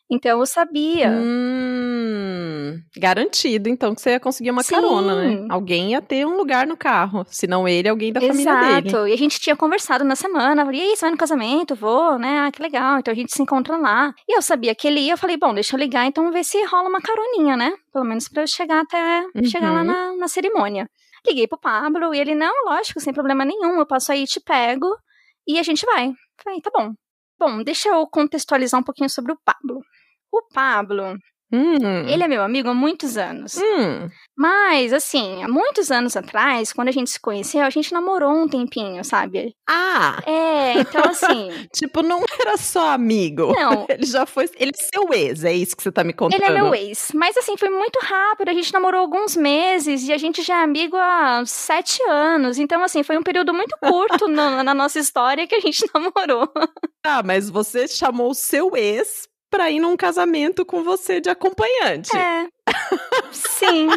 Então 0.10 0.40
eu 0.40 0.46
sabia. 0.46 1.10
Hum, 1.10 2.82
garantido, 2.96 3.68
então, 3.68 3.94
que 3.94 4.02
você 4.02 4.12
ia 4.12 4.20
conseguir 4.20 4.52
uma 4.52 4.64
Sim. 4.64 4.76
carona, 4.76 5.16
né? 5.16 5.46
Alguém 5.50 5.92
ia 5.92 6.02
ter 6.02 6.26
um 6.26 6.38
lugar 6.38 6.66
no 6.66 6.78
carro. 6.78 7.26
Se 7.28 7.46
não 7.46 7.68
ele, 7.68 7.90
alguém 7.90 8.14
da 8.14 8.22
Exato. 8.22 8.34
família 8.34 8.76
dele. 8.76 8.88
Exato. 8.88 9.08
E 9.08 9.14
a 9.14 9.18
gente 9.18 9.40
tinha 9.40 9.56
conversado 9.56 10.06
na 10.06 10.16
semana. 10.16 10.64
Falei, 10.64 10.80
e 10.80 10.84
aí, 10.84 10.96
você 10.96 11.02
vai 11.02 11.12
no 11.12 11.18
casamento? 11.18 11.76
Vou, 11.76 12.18
né? 12.18 12.40
Ah, 12.40 12.52
que 12.52 12.62
legal. 12.62 13.00
Então 13.00 13.12
a 13.12 13.16
gente 13.16 13.34
se 13.34 13.42
encontra 13.42 13.76
lá. 13.76 14.14
E 14.28 14.38
eu 14.38 14.42
sabia 14.42 14.74
que 14.74 14.88
ele 14.88 15.02
ia. 15.02 15.14
Eu 15.14 15.18
falei, 15.18 15.36
bom, 15.36 15.54
deixa 15.54 15.76
eu 15.76 15.80
ligar, 15.80 16.06
então 16.06 16.32
ver 16.32 16.46
se 16.46 16.64
rola 16.66 16.88
uma 16.88 17.02
caroninha, 17.02 17.58
né? 17.58 17.74
Pelo 17.92 18.06
menos 18.06 18.30
pra 18.30 18.44
eu 18.44 18.48
chegar 18.48 18.82
até. 18.82 19.26
Uhum. 19.36 19.44
chegar 19.44 19.72
lá 19.74 19.82
uhum. 19.82 19.88
na, 19.88 20.16
na 20.16 20.28
cerimônia. 20.30 20.90
Liguei 21.28 21.48
pro 21.48 21.60
Pablo 21.60 22.14
e 22.14 22.20
ele, 22.20 22.34
não, 22.34 22.54
lógico, 22.66 23.02
sem 23.02 23.14
problema 23.14 23.44
nenhum. 23.44 23.78
Eu 23.78 23.86
passo 23.86 24.14
aí, 24.14 24.26
te 24.26 24.40
pego 24.40 24.88
e 25.46 25.60
a 25.60 25.64
gente 25.64 25.86
vai. 25.86 26.14
Falei, 26.42 26.62
tá 26.62 26.72
bom. 26.74 26.94
Bom, 27.40 27.64
deixa 27.64 27.90
eu 27.90 28.08
contextualizar 28.08 28.80
um 28.80 28.84
pouquinho 28.84 29.10
sobre 29.10 29.32
o 29.32 29.38
Pablo. 29.44 29.82
O 30.32 30.42
Pablo, 30.54 31.18
Hum. 31.52 32.06
Ele 32.08 32.24
é 32.24 32.28
meu 32.28 32.44
amigo 32.44 32.70
há 32.70 32.74
muitos 32.74 33.16
anos. 33.16 33.56
Hum. 33.58 34.10
Mas, 34.38 34.92
assim, 34.92 35.42
há 35.44 35.48
muitos 35.48 35.90
anos 35.90 36.18
atrás, 36.18 36.74
quando 36.74 36.90
a 36.90 36.92
gente 36.92 37.10
se 37.10 37.20
conheceu, 37.20 37.62
a 37.62 37.70
gente 37.70 37.94
namorou 37.94 38.32
um 38.34 38.50
tempinho, 38.50 39.04
sabe? 39.04 39.56
Ah! 39.68 40.22
É, 40.26 40.80
então 40.80 41.04
assim. 41.06 41.50
tipo, 41.74 42.02
não 42.02 42.22
era 42.40 42.58
só 42.58 42.90
amigo. 42.90 43.54
Não. 43.56 43.86
Ele 43.90 44.06
já 44.06 44.26
foi. 44.26 44.50
Ele 44.58 44.72
é 44.76 44.84
seu 44.84 45.14
ex, 45.14 45.44
é 45.46 45.54
isso 45.54 45.76
que 45.76 45.84
você 45.84 45.92
tá 45.92 46.04
me 46.04 46.12
contando. 46.12 46.42
Ele 46.42 46.52
é 46.52 46.54
meu 46.54 46.76
ex. 46.76 47.12
Mas, 47.14 47.38
assim, 47.38 47.56
foi 47.56 47.70
muito 47.70 47.98
rápido. 48.02 48.50
A 48.50 48.54
gente 48.54 48.74
namorou 48.74 49.00
alguns 49.00 49.36
meses 49.38 50.06
e 50.06 50.12
a 50.12 50.18
gente 50.18 50.44
já 50.44 50.60
é 50.60 50.64
amigo 50.64 50.98
há 50.98 51.44
sete 51.46 52.04
anos. 52.10 52.58
Então, 52.58 52.84
assim, 52.84 53.04
foi 53.04 53.18
um 53.18 53.24
período 53.24 53.54
muito 53.54 53.78
curto 53.82 54.28
no, 54.28 54.64
na 54.64 54.74
nossa 54.74 55.00
história 55.00 55.48
que 55.48 55.56
a 55.56 55.62
gente 55.62 55.86
namorou. 55.96 56.52
Ah, 57.06 57.24
mas 57.24 57.50
você 57.50 57.88
chamou 57.88 58.32
o 58.32 58.36
seu 58.36 58.76
ex 58.76 59.28
pra 59.50 59.70
ir 59.70 59.80
num 59.80 59.96
casamento 59.98 60.66
com 60.66 60.84
você 60.84 61.20
de 61.22 61.30
acompanhante. 61.30 62.16
É. 62.16 62.48
Sim. 63.32 63.88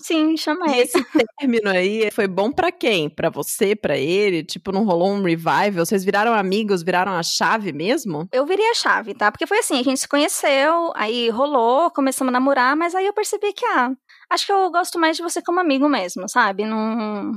Sim, 0.00 0.34
E 0.34 0.38
chamei. 0.38 0.82
esse 0.82 1.04
término 1.36 1.68
aí 1.68 2.08
foi 2.12 2.28
bom 2.28 2.52
pra 2.52 2.70
quem? 2.70 3.10
Pra 3.10 3.28
você, 3.28 3.74
pra 3.74 3.96
ele? 3.98 4.44
Tipo, 4.44 4.70
não 4.70 4.84
rolou 4.84 5.08
um 5.10 5.20
revival? 5.22 5.84
Vocês 5.84 6.04
viraram 6.04 6.32
amigos, 6.32 6.84
viraram 6.84 7.12
a 7.12 7.24
chave 7.24 7.72
mesmo? 7.72 8.28
Eu 8.30 8.46
virei 8.46 8.70
a 8.70 8.74
chave, 8.74 9.14
tá? 9.14 9.32
Porque 9.32 9.48
foi 9.48 9.58
assim, 9.58 9.80
a 9.80 9.82
gente 9.82 9.98
se 9.98 10.06
conheceu, 10.06 10.92
aí 10.94 11.28
rolou, 11.30 11.90
começamos 11.90 12.28
a 12.30 12.32
namorar, 12.32 12.76
mas 12.76 12.94
aí 12.94 13.04
eu 13.04 13.12
percebi 13.12 13.52
que, 13.52 13.64
ah, 13.66 13.90
acho 14.30 14.46
que 14.46 14.52
eu 14.52 14.70
gosto 14.70 14.96
mais 14.96 15.16
de 15.16 15.24
você 15.24 15.42
como 15.42 15.58
amigo 15.58 15.88
mesmo, 15.88 16.28
sabe? 16.28 16.64
Não... 16.64 17.32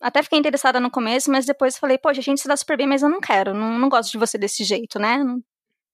Até 0.00 0.20
fiquei 0.22 0.38
interessada 0.40 0.80
no 0.80 0.90
começo, 0.90 1.30
mas 1.30 1.46
depois 1.46 1.78
falei, 1.78 1.98
poxa, 1.98 2.18
a 2.20 2.22
gente 2.22 2.40
se 2.40 2.48
dá 2.48 2.56
super 2.56 2.76
bem, 2.76 2.86
mas 2.88 3.02
eu 3.02 3.08
não 3.08 3.20
quero, 3.20 3.54
não, 3.54 3.78
não 3.78 3.88
gosto 3.88 4.10
de 4.10 4.18
você 4.18 4.36
desse 4.36 4.64
jeito, 4.64 4.98
né? 4.98 5.24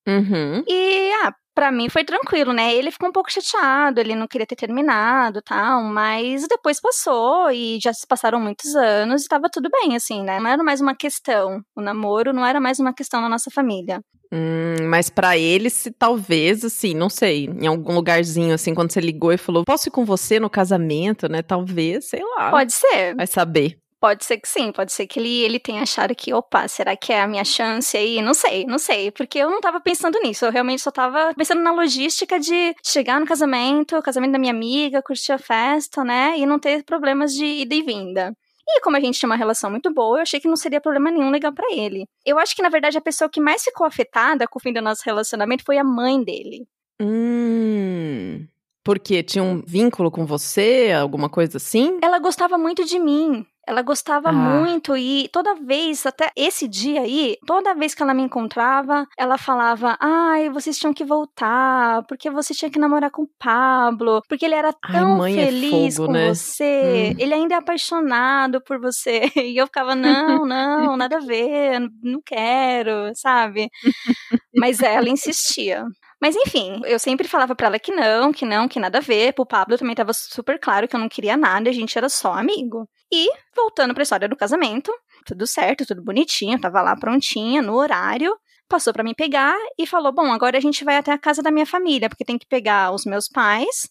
Uhum. 0.06 0.62
E, 0.68 1.12
ah, 1.25 1.32
pra 1.54 1.70
mim 1.73 1.88
foi 1.88 2.04
tranquilo, 2.04 2.52
né? 2.52 2.75
Ele 2.75 2.90
ficou 2.90 3.08
um 3.08 3.12
pouco 3.12 3.32
chateado, 3.32 4.00
ele 4.00 4.14
não 4.14 4.26
queria 4.26 4.46
ter 4.46 4.56
terminado 4.56 5.40
tal, 5.42 5.82
mas 5.84 6.46
depois 6.49 6.80
passou 6.80 7.50
e 7.50 7.78
já 7.80 7.92
se 7.92 8.06
passaram 8.06 8.40
muitos 8.40 8.75
anos 8.75 9.25
e 9.25 9.28
tava 9.28 9.49
tudo 9.50 9.70
bem, 9.70 9.96
assim, 9.96 10.23
né? 10.23 10.38
Não 10.40 10.50
era 10.50 10.62
mais 10.62 10.80
uma 10.80 10.94
questão. 10.94 11.62
O 11.76 11.80
namoro 11.80 12.32
não 12.32 12.44
era 12.44 12.61
mais 12.61 12.78
uma 12.78 12.92
questão 12.92 13.20
na 13.20 13.28
nossa 13.28 13.50
família. 13.50 14.00
Hum, 14.32 14.88
mas 14.88 15.08
pra 15.08 15.38
ele, 15.38 15.70
se 15.70 15.92
talvez, 15.92 16.64
assim, 16.64 16.92
não 16.92 17.08
sei, 17.08 17.46
em 17.46 17.68
algum 17.68 17.94
lugarzinho, 17.94 18.52
assim, 18.52 18.75
quando 18.75 18.90
você 18.90 19.00
ligou 19.00 19.32
e 19.32 19.38
falou, 19.38 19.64
posso 19.64 19.88
ir 19.88 19.92
com 19.92 20.04
você 20.04 20.40
no 20.40 20.50
casamento, 20.50 21.28
né? 21.28 21.40
Talvez, 21.40 22.08
sei 22.08 22.23
lá. 22.37 22.50
Pode 22.50 22.73
ser. 22.73 23.14
Vai 23.14 23.28
saber. 23.28 23.78
Pode 24.04 24.23
ser 24.23 24.37
que 24.37 24.46
sim, 24.46 24.70
pode 24.70 24.92
ser 24.92 25.06
que 25.06 25.18
ele, 25.18 25.40
ele 25.40 25.58
tenha 25.58 25.80
achado 25.80 26.14
que, 26.14 26.30
opa, 26.34 26.68
será 26.68 26.94
que 26.94 27.11
é 27.11 27.23
a 27.23 27.26
minha 27.26 27.42
chance 27.42 27.96
aí? 27.96 28.20
Não 28.20 28.34
sei, 28.34 28.66
não 28.66 28.78
sei, 28.78 29.11
porque 29.11 29.38
eu 29.38 29.49
não 29.49 29.62
tava 29.62 29.80
pensando 29.80 30.20
nisso, 30.20 30.44
eu 30.44 30.52
realmente 30.52 30.82
só 30.82 30.90
tava 30.90 31.32
pensando 31.32 31.62
na 31.62 31.73
logística 31.73 32.38
de 32.38 32.76
chegar 32.84 33.18
no 33.18 33.25
casamento, 33.25 33.96
o 33.96 34.02
casamento 34.02 34.32
da 34.32 34.38
minha 34.38 34.52
amiga, 34.52 35.00
curtir 35.00 35.32
a 35.32 35.38
festa, 35.38 36.04
né, 36.04 36.34
e 36.37 36.44
não 36.44 36.58
ter 36.58 36.84
problemas 36.84 37.32
de 37.32 37.46
ida 37.46 37.75
e 37.75 37.80
vinda. 37.80 38.37
E 38.68 38.82
como 38.82 38.94
a 38.94 39.00
gente 39.00 39.18
tinha 39.18 39.26
uma 39.26 39.37
relação 39.37 39.70
muito 39.70 39.90
boa, 39.90 40.18
eu 40.18 40.23
achei 40.23 40.38
que 40.38 40.49
não 40.49 40.56
seria 40.56 40.82
problema 40.82 41.11
nenhum 41.11 41.32
ligar 41.32 41.52
pra 41.52 41.73
ele. 41.73 42.06
Eu 42.26 42.38
acho 42.38 42.54
que, 42.54 42.61
na 42.61 42.68
verdade, 42.68 42.99
a 42.99 43.00
pessoa 43.00 43.30
que 43.30 43.40
mais 43.40 43.62
ficou 43.62 43.87
afetada 43.87 44.46
com 44.46 44.58
o 44.58 44.62
fim 44.62 44.75
do 44.75 44.82
nosso 44.82 45.00
relacionamento 45.06 45.64
foi 45.64 45.78
a 45.78 45.84
mãe 45.84 46.23
dele. 46.23 46.68
Hum. 47.00 48.46
Porque 48.84 49.23
tinha 49.23 49.42
um 49.42 49.62
vínculo 49.66 50.11
com 50.11 50.26
você, 50.26 50.92
alguma 50.94 51.30
coisa 51.30 51.56
assim? 51.56 51.99
Ela 52.02 52.18
gostava 52.18 52.58
muito 52.58 52.84
de 52.84 52.99
mim. 52.99 53.46
Ela 53.66 53.83
gostava 53.83 54.28
Ah. 54.30 54.33
muito 54.33 54.97
e 54.97 55.28
toda 55.33 55.54
vez, 55.54 56.04
até 56.06 56.30
esse 56.37 56.68
dia 56.68 57.00
aí, 57.02 57.37
toda 57.47 57.75
vez 57.75 57.94
que 57.94 58.02
ela 58.02 58.12
me 58.14 58.23
encontrava, 58.23 59.06
ela 59.18 59.38
falava: 59.38 59.97
Ai, 60.00 60.50
vocês 60.50 60.78
tinham 60.78 60.92
que 60.94 61.04
voltar, 61.04 62.02
porque 62.06 62.30
você 62.30 62.54
tinha 62.54 62.71
que 62.71 62.78
namorar 62.78 63.11
com 63.11 63.23
o 63.23 63.30
Pablo, 63.38 64.23
porque 64.28 64.44
ele 64.44 64.54
era 64.54 64.75
Ai, 64.83 64.90
tão 64.90 65.06
mãe 65.06 65.42
é 65.42 65.47
feliz 65.47 65.97
fogo, 65.97 66.06
com 66.06 66.12
né? 66.12 66.28
você, 66.28 67.14
Hum. 67.14 67.16
ele 67.18 67.35
ainda 67.35 67.54
é 67.54 67.59
apaixonado 67.59 68.61
por 68.62 68.78
você. 68.80 69.23
E 69.54 69.56
eu 69.56 69.66
ficava: 69.66 69.94
Não, 69.94 70.44
não, 70.47 70.97
nada 70.97 71.16
a 71.18 71.21
ver, 71.21 71.80
não 72.02 72.21
quero, 72.25 73.12
sabe? 73.14 73.68
Mas 74.54 74.80
ela 74.83 75.09
insistia. 75.11 75.85
Mas 76.21 76.37
enfim, 76.37 76.80
eu 76.85 76.99
sempre 76.99 77.28
falava 77.28 77.54
pra 77.54 77.66
ela 77.66 77.78
que 77.78 77.92
não, 77.92 78.33
que 78.33 78.44
não, 78.44 78.68
que 78.68 78.80
nada 78.80 78.99
a 78.99 79.00
ver. 79.00 79.33
Pro 79.33 79.47
Pablo 79.47 79.76
também 79.76 79.94
tava 79.94 80.12
super 80.12 80.59
claro 80.59 80.88
que 80.88 80.97
eu 80.97 81.00
não 81.00 81.09
queria 81.09 81.37
nada, 81.37 81.68
a 81.68 81.73
gente 81.73 81.97
era 81.97 82.09
só 82.09 82.33
amigo. 82.33 82.88
E, 83.12 83.28
voltando 83.54 83.94
pra 83.94 84.02
história 84.02 84.28
do 84.28 84.37
casamento, 84.37 84.92
tudo 85.26 85.47
certo, 85.47 85.87
tudo 85.87 86.02
bonitinho, 86.02 86.61
tava 86.61 86.80
lá 86.80 86.97
prontinha, 86.97 87.62
no 87.62 87.75
horário. 87.75 88.37
Passou 88.68 88.92
pra 88.92 89.04
me 89.04 89.14
pegar 89.14 89.56
e 89.78 89.87
falou: 89.87 90.12
Bom, 90.12 90.33
agora 90.33 90.56
a 90.56 90.61
gente 90.61 90.85
vai 90.85 90.97
até 90.97 91.12
a 91.12 91.18
casa 91.18 91.42
da 91.42 91.50
minha 91.50 91.66
família, 91.66 92.09
porque 92.09 92.25
tem 92.25 92.38
que 92.38 92.47
pegar 92.47 92.92
os 92.92 93.04
meus 93.04 93.28
pais, 93.28 93.88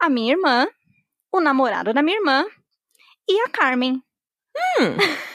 a 0.00 0.08
minha 0.08 0.32
irmã, 0.32 0.66
o 1.32 1.40
namorado 1.40 1.92
da 1.92 2.02
minha 2.02 2.16
irmã 2.16 2.44
e 3.28 3.40
a 3.40 3.48
Carmen. 3.48 4.00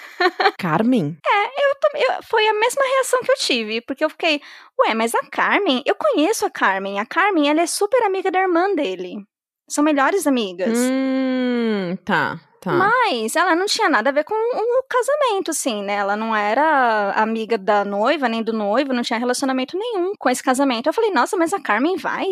Carmen? 0.57 1.17
Eu- 1.95 2.23
foi 2.23 2.47
a 2.47 2.53
mesma 2.53 2.83
reação 2.83 3.19
que 3.21 3.31
eu 3.31 3.35
tive, 3.37 3.81
porque 3.81 4.03
eu 4.03 4.09
fiquei, 4.09 4.41
ué, 4.79 4.93
mas 4.93 5.15
a 5.15 5.19
Carmen, 5.31 5.81
eu 5.85 5.95
conheço 5.95 6.45
a 6.45 6.49
Carmen. 6.49 6.99
A 6.99 7.05
Carmen, 7.05 7.49
ela 7.49 7.61
é 7.61 7.65
super 7.65 8.03
amiga 8.03 8.29
da 8.29 8.39
irmã 8.41 8.73
dele. 8.75 9.15
São 9.69 9.83
melhores 9.83 10.27
amigas. 10.27 10.77
Hum, 10.79 11.95
tá, 12.05 12.39
tá. 12.61 12.71
Mas 12.71 13.35
ela 13.35 13.55
não 13.55 13.65
tinha 13.65 13.89
nada 13.89 14.09
a 14.09 14.13
ver 14.13 14.23
com 14.23 14.33
o 14.35 14.83
casamento, 14.89 15.51
assim, 15.51 15.83
né? 15.83 15.93
Ela 15.95 16.15
não 16.15 16.35
era 16.35 17.11
amiga 17.15 17.57
da 17.57 17.83
noiva, 17.83 18.29
nem 18.29 18.43
do 18.43 18.53
noivo, 18.53 18.93
não 18.93 19.03
tinha 19.03 19.19
relacionamento 19.19 19.77
nenhum 19.77 20.13
com 20.19 20.29
esse 20.29 20.43
casamento. 20.43 20.87
Eu 20.87 20.93
falei, 20.93 21.11
nossa, 21.11 21.35
mas 21.37 21.53
a 21.53 21.61
Carmen 21.61 21.97
vai? 21.97 22.25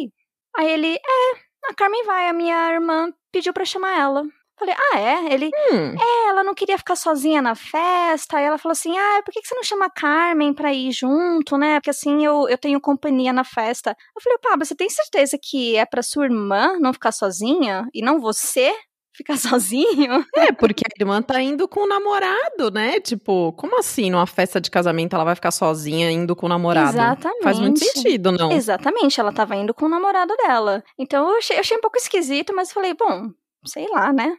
Aí 0.58 0.70
ele, 0.70 0.96
é, 0.96 1.70
a 1.70 1.74
Carmen 1.76 2.04
vai, 2.06 2.28
a 2.28 2.34
minha 2.34 2.72
irmã 2.74 3.12
pediu 3.32 3.54
pra 3.54 3.66
chamar 3.66 3.98
ela. 4.00 4.24
Falei, 4.58 4.76
ah, 4.94 5.00
é? 5.00 5.34
Ele, 5.34 5.52
Hum, 5.72 5.96
é, 6.00 6.30
ela 6.30 6.44
não 6.44 6.54
queria 6.54 6.78
ficar 6.78 6.96
sozinha 6.96 7.42
na 7.42 7.56
festa. 7.56 8.38
Aí 8.38 8.46
ela 8.46 8.58
falou 8.58 8.72
assim: 8.72 8.98
ah, 8.98 9.22
por 9.24 9.34
que 9.34 9.46
você 9.46 9.54
não 9.56 9.64
chama 9.64 9.86
a 9.86 9.90
Carmen 9.90 10.54
pra 10.54 10.74
ir 10.74 10.92
junto, 10.92 11.58
né? 11.58 11.80
Porque 11.80 11.90
assim 11.90 12.26
eu, 12.26 12.48
eu 12.48 12.58
tenho 12.58 12.80
companhia 12.80 13.34
na 13.34 13.44
festa. 13.44 13.96
Eu 14.16 14.22
falei, 14.22 14.38
Pablo, 14.40 14.66
você 14.66 14.76
tem 14.76 14.90
certeza 14.90 15.38
que 15.42 15.76
é 15.76 15.86
pra 15.86 16.02
sua 16.02 16.26
irmã 16.26 16.78
não 16.80 16.94
ficar 16.94 17.12
sozinha 17.12 17.88
e 17.94 18.02
não 18.02 18.20
você 18.20 18.74
ficar 19.14 19.38
sozinho? 19.38 20.26
É, 20.36 20.52
porque 20.54 20.84
a 20.86 21.02
irmã 21.02 21.22
tá 21.22 21.42
indo 21.42 21.68
com 21.68 21.82
o 21.82 21.88
namorado, 21.88 22.72
né? 22.72 23.00
Tipo, 23.00 23.52
como 23.54 23.78
assim 23.80 24.10
numa 24.10 24.28
festa 24.28 24.62
de 24.62 24.72
casamento 24.72 25.16
ela 25.16 25.26
vai 25.26 25.36
ficar 25.36 25.52
sozinha 25.52 26.10
indo 26.12 26.36
com 26.36 26.46
o 26.46 26.50
namorado? 26.50 26.90
Exatamente. 26.90 27.44
Faz 27.44 27.60
muito 27.60 27.80
sentido, 27.80 28.32
não? 28.32 28.52
Exatamente, 28.52 29.20
ela 29.20 29.34
tava 29.34 29.56
indo 29.56 29.74
com 29.74 29.86
o 29.86 29.90
namorado 29.90 30.34
dela. 30.38 30.84
Então 30.98 31.30
eu 31.30 31.38
achei, 31.38 31.58
eu 31.58 31.60
achei 31.62 31.78
um 31.78 31.82
pouco 31.82 31.98
esquisito, 31.98 32.54
mas 32.56 32.72
falei, 32.72 32.94
bom, 32.94 33.30
sei 33.66 33.88
lá, 33.90 34.14
né? 34.14 34.36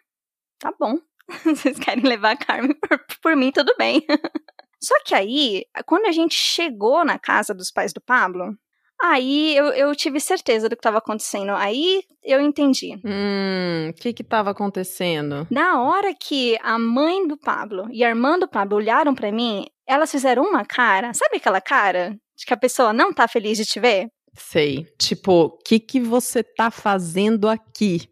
Tá 0.58 0.72
bom. 0.78 0.98
Vocês 1.44 1.78
querem 1.78 2.04
levar 2.04 2.32
a 2.32 2.36
Carmen 2.36 2.74
por, 2.80 2.98
por 3.22 3.36
mim, 3.36 3.50
tudo 3.50 3.74
bem. 3.78 4.04
Só 4.80 4.94
que 5.04 5.14
aí, 5.14 5.64
quando 5.86 6.06
a 6.06 6.12
gente 6.12 6.34
chegou 6.34 7.04
na 7.04 7.18
casa 7.18 7.54
dos 7.54 7.70
pais 7.70 7.92
do 7.92 8.00
Pablo, 8.00 8.56
aí 9.00 9.56
eu, 9.56 9.66
eu 9.66 9.94
tive 9.96 10.20
certeza 10.20 10.68
do 10.68 10.76
que 10.76 10.80
estava 10.80 10.98
acontecendo. 10.98 11.50
Aí 11.52 12.04
eu 12.22 12.40
entendi. 12.40 12.94
Hum, 13.04 13.88
o 13.90 13.92
que 13.94 14.12
que 14.12 14.22
tava 14.22 14.50
acontecendo? 14.50 15.46
Na 15.50 15.82
hora 15.82 16.14
que 16.14 16.58
a 16.62 16.78
mãe 16.78 17.26
do 17.26 17.36
Pablo 17.36 17.88
e 17.90 18.04
a 18.04 18.08
irmã 18.08 18.38
do 18.38 18.46
Pablo 18.46 18.76
olharam 18.76 19.14
pra 19.14 19.32
mim, 19.32 19.66
elas 19.86 20.10
fizeram 20.10 20.44
uma 20.44 20.64
cara, 20.64 21.14
sabe 21.14 21.36
aquela 21.36 21.60
cara 21.60 22.16
de 22.36 22.44
que 22.44 22.52
a 22.52 22.56
pessoa 22.56 22.92
não 22.92 23.12
tá 23.12 23.26
feliz 23.26 23.56
de 23.56 23.64
te 23.64 23.80
ver? 23.80 24.08
Sei. 24.34 24.86
Tipo, 24.98 25.32
o 25.32 25.50
que 25.50 25.80
que 25.80 25.98
você 25.98 26.42
tá 26.42 26.70
fazendo 26.70 27.48
aqui? 27.48 28.08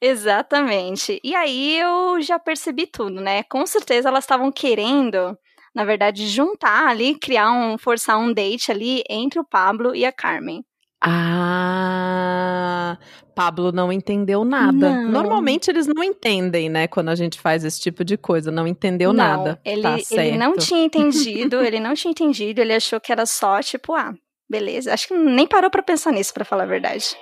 Exatamente. 0.00 1.20
E 1.22 1.34
aí 1.34 1.78
eu 1.78 2.20
já 2.20 2.38
percebi 2.38 2.86
tudo, 2.86 3.20
né? 3.20 3.42
Com 3.44 3.66
certeza 3.66 4.08
elas 4.08 4.24
estavam 4.24 4.52
querendo, 4.52 5.36
na 5.74 5.84
verdade, 5.84 6.26
juntar 6.26 6.88
ali, 6.88 7.18
criar 7.18 7.50
um, 7.52 7.76
forçar 7.78 8.18
um 8.18 8.32
date 8.32 8.70
ali 8.70 9.02
entre 9.08 9.40
o 9.40 9.44
Pablo 9.44 9.94
e 9.94 10.04
a 10.04 10.12
Carmen. 10.12 10.64
Ah, 11.00 12.98
Pablo 13.34 13.70
não 13.70 13.92
entendeu 13.92 14.44
nada. 14.44 14.90
Não. 14.90 15.08
Normalmente 15.10 15.70
eles 15.70 15.86
não 15.86 16.02
entendem, 16.02 16.68
né? 16.68 16.88
Quando 16.88 17.08
a 17.10 17.14
gente 17.14 17.38
faz 17.38 17.64
esse 17.64 17.80
tipo 17.80 18.04
de 18.04 18.16
coisa, 18.16 18.50
não 18.50 18.66
entendeu 18.66 19.12
não, 19.12 19.24
nada. 19.24 19.60
Ele, 19.64 19.82
tá 19.82 19.96
ele 20.10 20.36
não 20.36 20.56
tinha 20.56 20.82
entendido, 20.82 21.62
ele 21.62 21.78
não 21.78 21.94
tinha 21.94 22.10
entendido, 22.10 22.60
ele 22.60 22.74
achou 22.74 23.00
que 23.00 23.12
era 23.12 23.24
só, 23.26 23.62
tipo, 23.62 23.94
ah, 23.94 24.12
beleza. 24.50 24.92
Acho 24.92 25.06
que 25.06 25.14
nem 25.14 25.46
parou 25.46 25.70
pra 25.70 25.84
pensar 25.84 26.12
nisso, 26.12 26.34
pra 26.34 26.44
falar 26.44 26.64
a 26.64 26.66
verdade. 26.66 27.16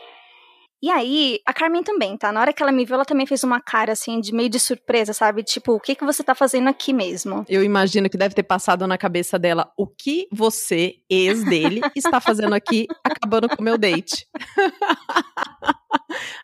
E 0.83 0.90
aí, 0.90 1.40
a 1.47 1.52
Carmen 1.52 1.83
também, 1.83 2.16
tá? 2.16 2.30
Na 2.30 2.40
hora 2.40 2.52
que 2.52 2.62
ela 2.62 2.71
me 2.71 2.85
viu, 2.85 2.95
ela 2.95 3.04
também 3.04 3.26
fez 3.26 3.42
uma 3.42 3.61
cara, 3.61 3.92
assim, 3.92 4.21
de 4.21 4.33
meio 4.35 4.49
de 4.49 4.61
surpresa, 4.61 5.12
sabe? 5.12 5.42
Tipo, 5.42 5.73
o 5.73 5.80
que, 5.80 5.95
que 5.95 6.04
você 6.04 6.23
tá 6.23 6.35
fazendo 6.35 6.68
aqui 6.68 6.92
mesmo? 6.92 7.45
Eu 7.49 7.64
imagino 7.64 8.11
que 8.11 8.18
deve 8.18 8.35
ter 8.35 8.42
passado 8.42 8.87
na 8.87 8.99
cabeça 8.99 9.38
dela 9.38 9.73
o 9.76 9.87
que 9.87 10.28
você, 10.30 10.97
ex 11.09 11.45
dele, 11.45 11.80
está 11.97 12.21
fazendo 12.21 12.54
aqui, 12.54 12.87
acabando 13.02 13.49
com 13.49 13.61
o 13.61 13.64
meu 13.64 13.78
date. 13.78 14.26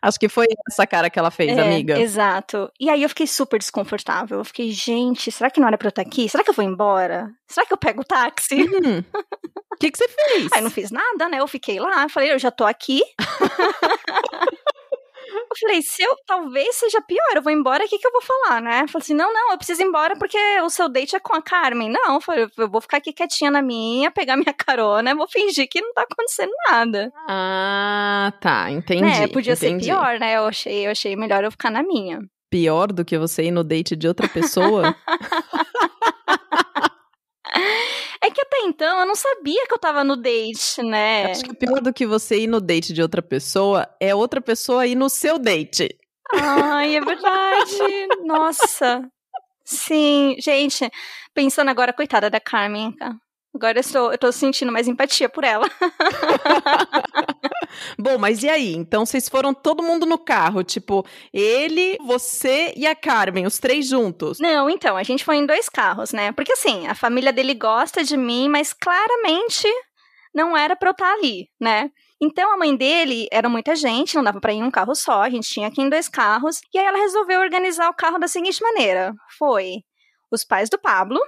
Acho 0.01 0.19
que 0.19 0.27
foi 0.27 0.47
essa 0.69 0.85
cara 0.85 1.09
que 1.09 1.17
ela 1.17 1.31
fez, 1.31 1.57
É, 1.57 1.61
amiga. 1.61 1.99
Exato. 1.99 2.71
E 2.79 2.89
aí 2.89 3.03
eu 3.03 3.09
fiquei 3.09 3.27
super 3.27 3.57
desconfortável. 3.57 4.39
Eu 4.39 4.45
fiquei, 4.45 4.71
gente, 4.71 5.31
será 5.31 5.49
que 5.49 5.59
não 5.59 5.67
era 5.67 5.77
pra 5.77 5.87
eu 5.87 5.89
estar 5.89 6.01
aqui? 6.01 6.27
Será 6.27 6.43
que 6.43 6.49
eu 6.49 6.53
vou 6.53 6.65
embora? 6.65 7.29
Será 7.47 7.65
que 7.65 7.73
eu 7.73 7.77
pego 7.77 8.01
o 8.01 8.05
táxi? 8.05 8.63
Hum, 8.63 9.03
que, 9.83 9.91
que 9.91 9.97
você 9.97 10.07
fez? 10.07 10.51
Aí 10.53 10.61
não 10.61 10.69
fiz 10.69 10.91
nada, 10.91 11.27
né? 11.27 11.39
Eu 11.39 11.47
fiquei 11.47 11.79
lá, 11.79 12.07
falei, 12.07 12.31
eu 12.31 12.39
já 12.39 12.51
tô 12.51 12.63
aqui. 12.63 13.01
Eu 15.33 15.57
falei, 15.59 15.81
se 15.83 16.01
eu 16.01 16.15
talvez 16.25 16.75
seja 16.75 17.01
pior, 17.01 17.35
eu 17.35 17.41
vou 17.41 17.51
embora, 17.51 17.85
o 17.85 17.87
que, 17.87 17.99
que 17.99 18.07
eu 18.07 18.11
vou 18.11 18.21
falar, 18.21 18.59
né? 18.59 18.81
Eu 18.83 18.87
falei 18.87 19.03
assim, 19.03 19.13
não, 19.13 19.31
não, 19.31 19.51
eu 19.51 19.57
preciso 19.57 19.81
ir 19.83 19.85
embora 19.85 20.15
porque 20.17 20.37
o 20.61 20.69
seu 20.69 20.89
date 20.89 21.15
é 21.15 21.19
com 21.19 21.35
a 21.35 21.41
Carmen. 21.41 21.91
Não, 21.91 22.15
eu, 22.15 22.21
falei, 22.21 22.47
eu 22.57 22.69
vou 22.69 22.81
ficar 22.81 22.97
aqui 22.97 23.13
quietinha 23.13 23.51
na 23.51 23.61
minha, 23.61 24.09
pegar 24.09 24.35
minha 24.35 24.53
carona, 24.53 25.15
vou 25.15 25.27
fingir 25.27 25.67
que 25.69 25.79
não 25.79 25.93
tá 25.93 26.03
acontecendo 26.03 26.51
nada. 26.69 27.11
Ah, 27.29 28.33
tá, 28.41 28.71
entendi. 28.71 29.03
Né? 29.03 29.27
Podia 29.27 29.53
entendi. 29.53 29.85
ser 29.85 29.91
pior, 29.91 30.19
né? 30.19 30.37
Eu 30.37 30.45
achei, 30.45 30.87
eu 30.87 30.91
achei 30.91 31.15
melhor 31.15 31.43
eu 31.43 31.51
ficar 31.51 31.69
na 31.69 31.83
minha. 31.83 32.19
Pior 32.49 32.91
do 32.91 33.05
que 33.05 33.17
você 33.17 33.43
ir 33.43 33.51
no 33.51 33.63
date 33.63 33.95
de 33.95 34.07
outra 34.07 34.27
pessoa? 34.27 34.95
É 38.23 38.31
que 38.31 38.39
até 38.39 38.52
então 38.65 38.99
eu 38.99 39.05
não 39.05 39.15
sabia 39.15 39.65
que 39.67 39.73
eu 39.73 39.79
tava 39.79 40.03
no 40.03 40.15
date, 40.15 40.81
né? 40.81 41.31
Acho 41.31 41.43
que 41.43 41.55
pior 41.55 41.81
do 41.81 41.93
que 41.93 42.05
você 42.05 42.39
ir 42.41 42.47
no 42.47 42.59
date 42.59 42.93
de 42.93 43.01
outra 43.01 43.21
pessoa 43.21 43.87
é 43.99 44.13
outra 44.13 44.41
pessoa 44.41 44.85
ir 44.87 44.95
no 44.95 45.09
seu 45.09 45.37
date. 45.37 45.89
Ai, 46.33 46.95
é 46.95 47.01
verdade. 47.01 48.07
Nossa. 48.25 49.07
Sim, 49.63 50.35
gente, 50.39 50.89
pensando 51.33 51.69
agora, 51.69 51.93
coitada 51.93 52.29
da 52.29 52.39
Carmen. 52.39 52.93
Tá? 53.53 53.57
Agora 53.57 53.77
eu 53.77 53.81
estou, 53.81 54.11
eu 54.11 54.17
tô 54.17 54.31
sentindo 54.31 54.71
mais 54.71 54.87
empatia 54.87 55.29
por 55.29 55.43
ela. 55.43 55.69
Bom, 57.97 58.17
mas 58.17 58.43
e 58.43 58.49
aí? 58.49 58.73
Então 58.73 59.05
vocês 59.05 59.29
foram 59.29 59.53
todo 59.53 59.83
mundo 59.83 60.05
no 60.05 60.17
carro, 60.17 60.63
tipo, 60.63 61.05
ele, 61.31 61.97
você 62.05 62.73
e 62.75 62.85
a 62.85 62.95
Carmen, 62.95 63.45
os 63.45 63.59
três 63.59 63.87
juntos. 63.87 64.39
Não, 64.39 64.69
então, 64.69 64.97
a 64.97 65.03
gente 65.03 65.23
foi 65.23 65.37
em 65.37 65.45
dois 65.45 65.69
carros, 65.69 66.11
né? 66.11 66.31
Porque 66.31 66.53
assim, 66.53 66.87
a 66.87 66.95
família 66.95 67.33
dele 67.33 67.53
gosta 67.53 68.03
de 68.03 68.17
mim, 68.17 68.49
mas 68.49 68.73
claramente 68.73 69.67
não 70.33 70.57
era 70.57 70.75
pra 70.75 70.89
eu 70.89 70.93
estar 70.93 71.13
ali, 71.13 71.47
né? 71.59 71.89
Então 72.21 72.53
a 72.53 72.57
mãe 72.57 72.75
dele 72.75 73.27
era 73.31 73.49
muita 73.49 73.75
gente, 73.75 74.15
não 74.15 74.23
dava 74.23 74.39
pra 74.39 74.53
ir 74.53 74.57
em 74.57 74.63
um 74.63 74.71
carro 74.71 74.95
só, 74.95 75.23
a 75.23 75.29
gente 75.29 75.49
tinha 75.49 75.69
que 75.69 75.81
ir 75.81 75.85
em 75.85 75.89
dois 75.89 76.07
carros, 76.07 76.61
e 76.73 76.79
aí 76.79 76.85
ela 76.85 76.99
resolveu 76.99 77.41
organizar 77.41 77.89
o 77.89 77.93
carro 77.93 78.17
da 78.17 78.27
seguinte 78.27 78.63
maneira: 78.63 79.13
foi 79.37 79.83
os 80.31 80.45
pais 80.45 80.69
do 80.69 80.79
Pablo, 80.79 81.19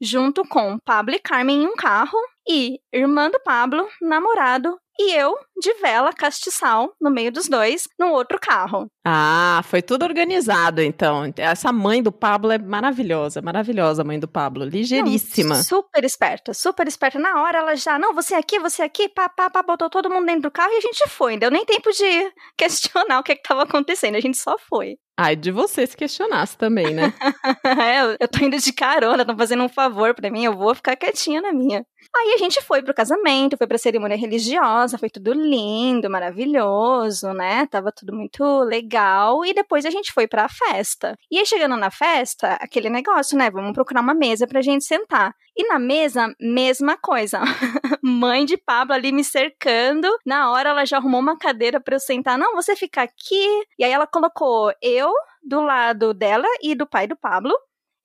junto 0.00 0.42
com 0.48 0.78
Pablo 0.78 1.14
e 1.14 1.18
Carmen 1.18 1.62
em 1.62 1.66
um 1.66 1.76
carro, 1.76 2.18
e 2.48 2.78
irmã 2.92 3.30
do 3.30 3.40
Pablo, 3.40 3.88
namorado, 4.00 4.78
e 4.98 5.12
eu, 5.12 5.34
de 5.60 5.74
vela, 5.74 6.10
castiçal, 6.10 6.94
no 6.98 7.10
meio 7.10 7.30
dos 7.30 7.48
dois, 7.48 7.86
no 7.98 8.12
outro 8.12 8.38
carro. 8.40 8.90
Ah, 9.04 9.60
foi 9.64 9.82
tudo 9.82 10.04
organizado, 10.04 10.80
então. 10.80 11.30
Essa 11.36 11.70
mãe 11.70 12.02
do 12.02 12.10
Pablo 12.10 12.50
é 12.50 12.58
maravilhosa, 12.58 13.42
maravilhosa 13.42 14.00
a 14.00 14.04
mãe 14.04 14.18
do 14.18 14.26
Pablo, 14.26 14.64
ligeiríssima. 14.64 15.56
Não, 15.56 15.62
super 15.62 16.02
esperta, 16.02 16.54
super 16.54 16.88
esperta. 16.88 17.18
Na 17.18 17.42
hora 17.42 17.58
ela 17.58 17.76
já, 17.76 17.98
não, 17.98 18.14
você 18.14 18.34
aqui, 18.34 18.58
você 18.58 18.82
aqui, 18.82 19.08
pá, 19.08 19.28
pá, 19.28 19.50
pá, 19.50 19.62
botou 19.62 19.90
todo 19.90 20.10
mundo 20.10 20.24
dentro 20.24 20.42
do 20.42 20.50
carro 20.50 20.72
e 20.72 20.78
a 20.78 20.80
gente 20.80 21.06
foi. 21.10 21.32
Não 21.32 21.40
deu 21.40 21.50
nem 21.50 21.64
tempo 21.66 21.90
de 21.92 22.32
questionar 22.56 23.20
o 23.20 23.22
que 23.22 23.32
estava 23.32 23.64
acontecendo, 23.64 24.16
a 24.16 24.20
gente 24.20 24.38
só 24.38 24.56
foi. 24.58 24.96
Ai, 25.18 25.34
de 25.34 25.50
você 25.50 25.86
se 25.86 25.96
questionasse 25.96 26.58
também, 26.58 26.92
né? 26.92 27.10
é, 27.64 28.16
eu, 28.20 28.28
tô 28.28 28.44
indo 28.44 28.58
de 28.58 28.72
carona, 28.72 29.22
estão 29.22 29.36
fazendo 29.36 29.62
um 29.62 29.68
favor 29.68 30.14
pra 30.14 30.30
mim, 30.30 30.44
eu 30.44 30.54
vou 30.54 30.74
ficar 30.74 30.94
quietinha 30.94 31.40
na 31.40 31.54
minha. 31.54 31.86
Aí 32.14 32.34
a 32.34 32.38
gente 32.38 32.60
foi 32.62 32.82
pro 32.82 32.94
casamento, 32.94 33.56
foi 33.56 33.66
pra 33.66 33.78
cerimônia 33.78 34.16
religiosa, 34.16 34.98
foi 34.98 35.10
tudo 35.10 35.32
lindo, 35.32 36.10
maravilhoso, 36.10 37.32
né? 37.32 37.66
Tava 37.66 37.92
tudo 37.92 38.14
muito 38.14 38.42
legal. 38.60 39.44
E 39.44 39.54
depois 39.54 39.84
a 39.84 39.90
gente 39.90 40.12
foi 40.12 40.26
pra 40.26 40.48
festa. 40.48 41.16
E 41.30 41.38
aí, 41.38 41.46
chegando 41.46 41.76
na 41.76 41.90
festa, 41.90 42.54
aquele 42.54 42.88
negócio, 42.88 43.36
né? 43.36 43.50
Vamos 43.50 43.72
procurar 43.72 44.00
uma 44.00 44.14
mesa 44.14 44.46
pra 44.46 44.62
gente 44.62 44.84
sentar. 44.84 45.34
E 45.56 45.66
na 45.68 45.78
mesa, 45.78 46.34
mesma 46.40 46.96
coisa. 46.96 47.40
Mãe 48.02 48.44
de 48.44 48.56
Pablo 48.56 48.94
ali 48.94 49.10
me 49.10 49.24
cercando. 49.24 50.08
Na 50.24 50.50
hora 50.50 50.70
ela 50.70 50.84
já 50.84 50.98
arrumou 50.98 51.20
uma 51.20 51.38
cadeira 51.38 51.80
pra 51.80 51.96
eu 51.96 52.00
sentar. 52.00 52.38
Não, 52.38 52.54
você 52.54 52.76
fica 52.76 53.02
aqui. 53.02 53.64
E 53.78 53.84
aí 53.84 53.90
ela 53.90 54.06
colocou 54.06 54.72
eu 54.82 55.10
do 55.42 55.60
lado 55.60 56.12
dela 56.12 56.46
e 56.62 56.74
do 56.74 56.86
pai 56.86 57.06
do 57.06 57.16
Pablo. 57.16 57.54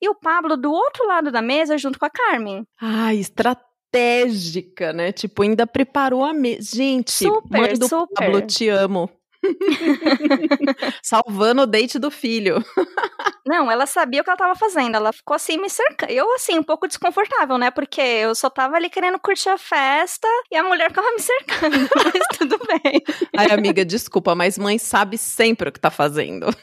E 0.00 0.08
o 0.08 0.14
Pablo 0.14 0.56
do 0.56 0.72
outro 0.72 1.06
lado 1.06 1.30
da 1.30 1.42
mesa 1.42 1.78
junto 1.78 1.98
com 1.98 2.06
a 2.06 2.10
Carmen. 2.10 2.66
Ai, 2.80 3.18
estratégica, 3.92 4.92
né? 4.92 5.12
Tipo, 5.12 5.42
ainda 5.42 5.66
preparou 5.66 6.24
a 6.24 6.32
mesa. 6.32 6.76
Gente, 6.76 7.12
Super, 7.12 7.60
mãe 7.60 7.74
do 7.74 7.88
super. 7.88 8.14
Pablo, 8.14 8.40
te 8.42 8.68
amo. 8.68 9.10
Salvando 11.02 11.62
o 11.62 11.66
date 11.66 11.98
do 11.98 12.10
filho. 12.12 12.64
Não, 13.44 13.68
ela 13.68 13.86
sabia 13.86 14.20
o 14.20 14.24
que 14.24 14.30
ela 14.30 14.36
tava 14.36 14.54
fazendo. 14.54 14.94
Ela 14.94 15.12
ficou 15.12 15.34
assim 15.34 15.58
me 15.58 15.68
cercando. 15.68 16.12
Eu, 16.12 16.32
assim, 16.34 16.58
um 16.58 16.62
pouco 16.62 16.86
desconfortável, 16.86 17.58
né? 17.58 17.70
Porque 17.72 18.00
eu 18.00 18.36
só 18.36 18.48
tava 18.48 18.76
ali 18.76 18.88
querendo 18.88 19.18
curtir 19.18 19.48
a 19.48 19.58
festa 19.58 20.28
e 20.50 20.56
a 20.56 20.62
mulher 20.62 20.90
ficava 20.90 21.10
me 21.10 21.20
cercando. 21.20 21.76
Mas 21.96 22.38
tudo 22.38 22.56
bem. 22.66 23.02
Ai, 23.36 23.50
amiga, 23.50 23.84
desculpa, 23.84 24.34
mas 24.34 24.56
mãe 24.56 24.78
sabe 24.78 25.18
sempre 25.18 25.68
o 25.68 25.72
que 25.72 25.80
tá 25.80 25.90
fazendo. 25.90 26.46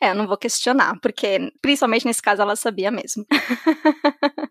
É, 0.00 0.10
eu 0.10 0.14
não 0.14 0.28
vou 0.28 0.36
questionar, 0.36 0.96
porque 1.00 1.52
principalmente 1.60 2.06
nesse 2.06 2.22
caso 2.22 2.40
ela 2.40 2.54
sabia 2.54 2.90
mesmo. 2.90 3.26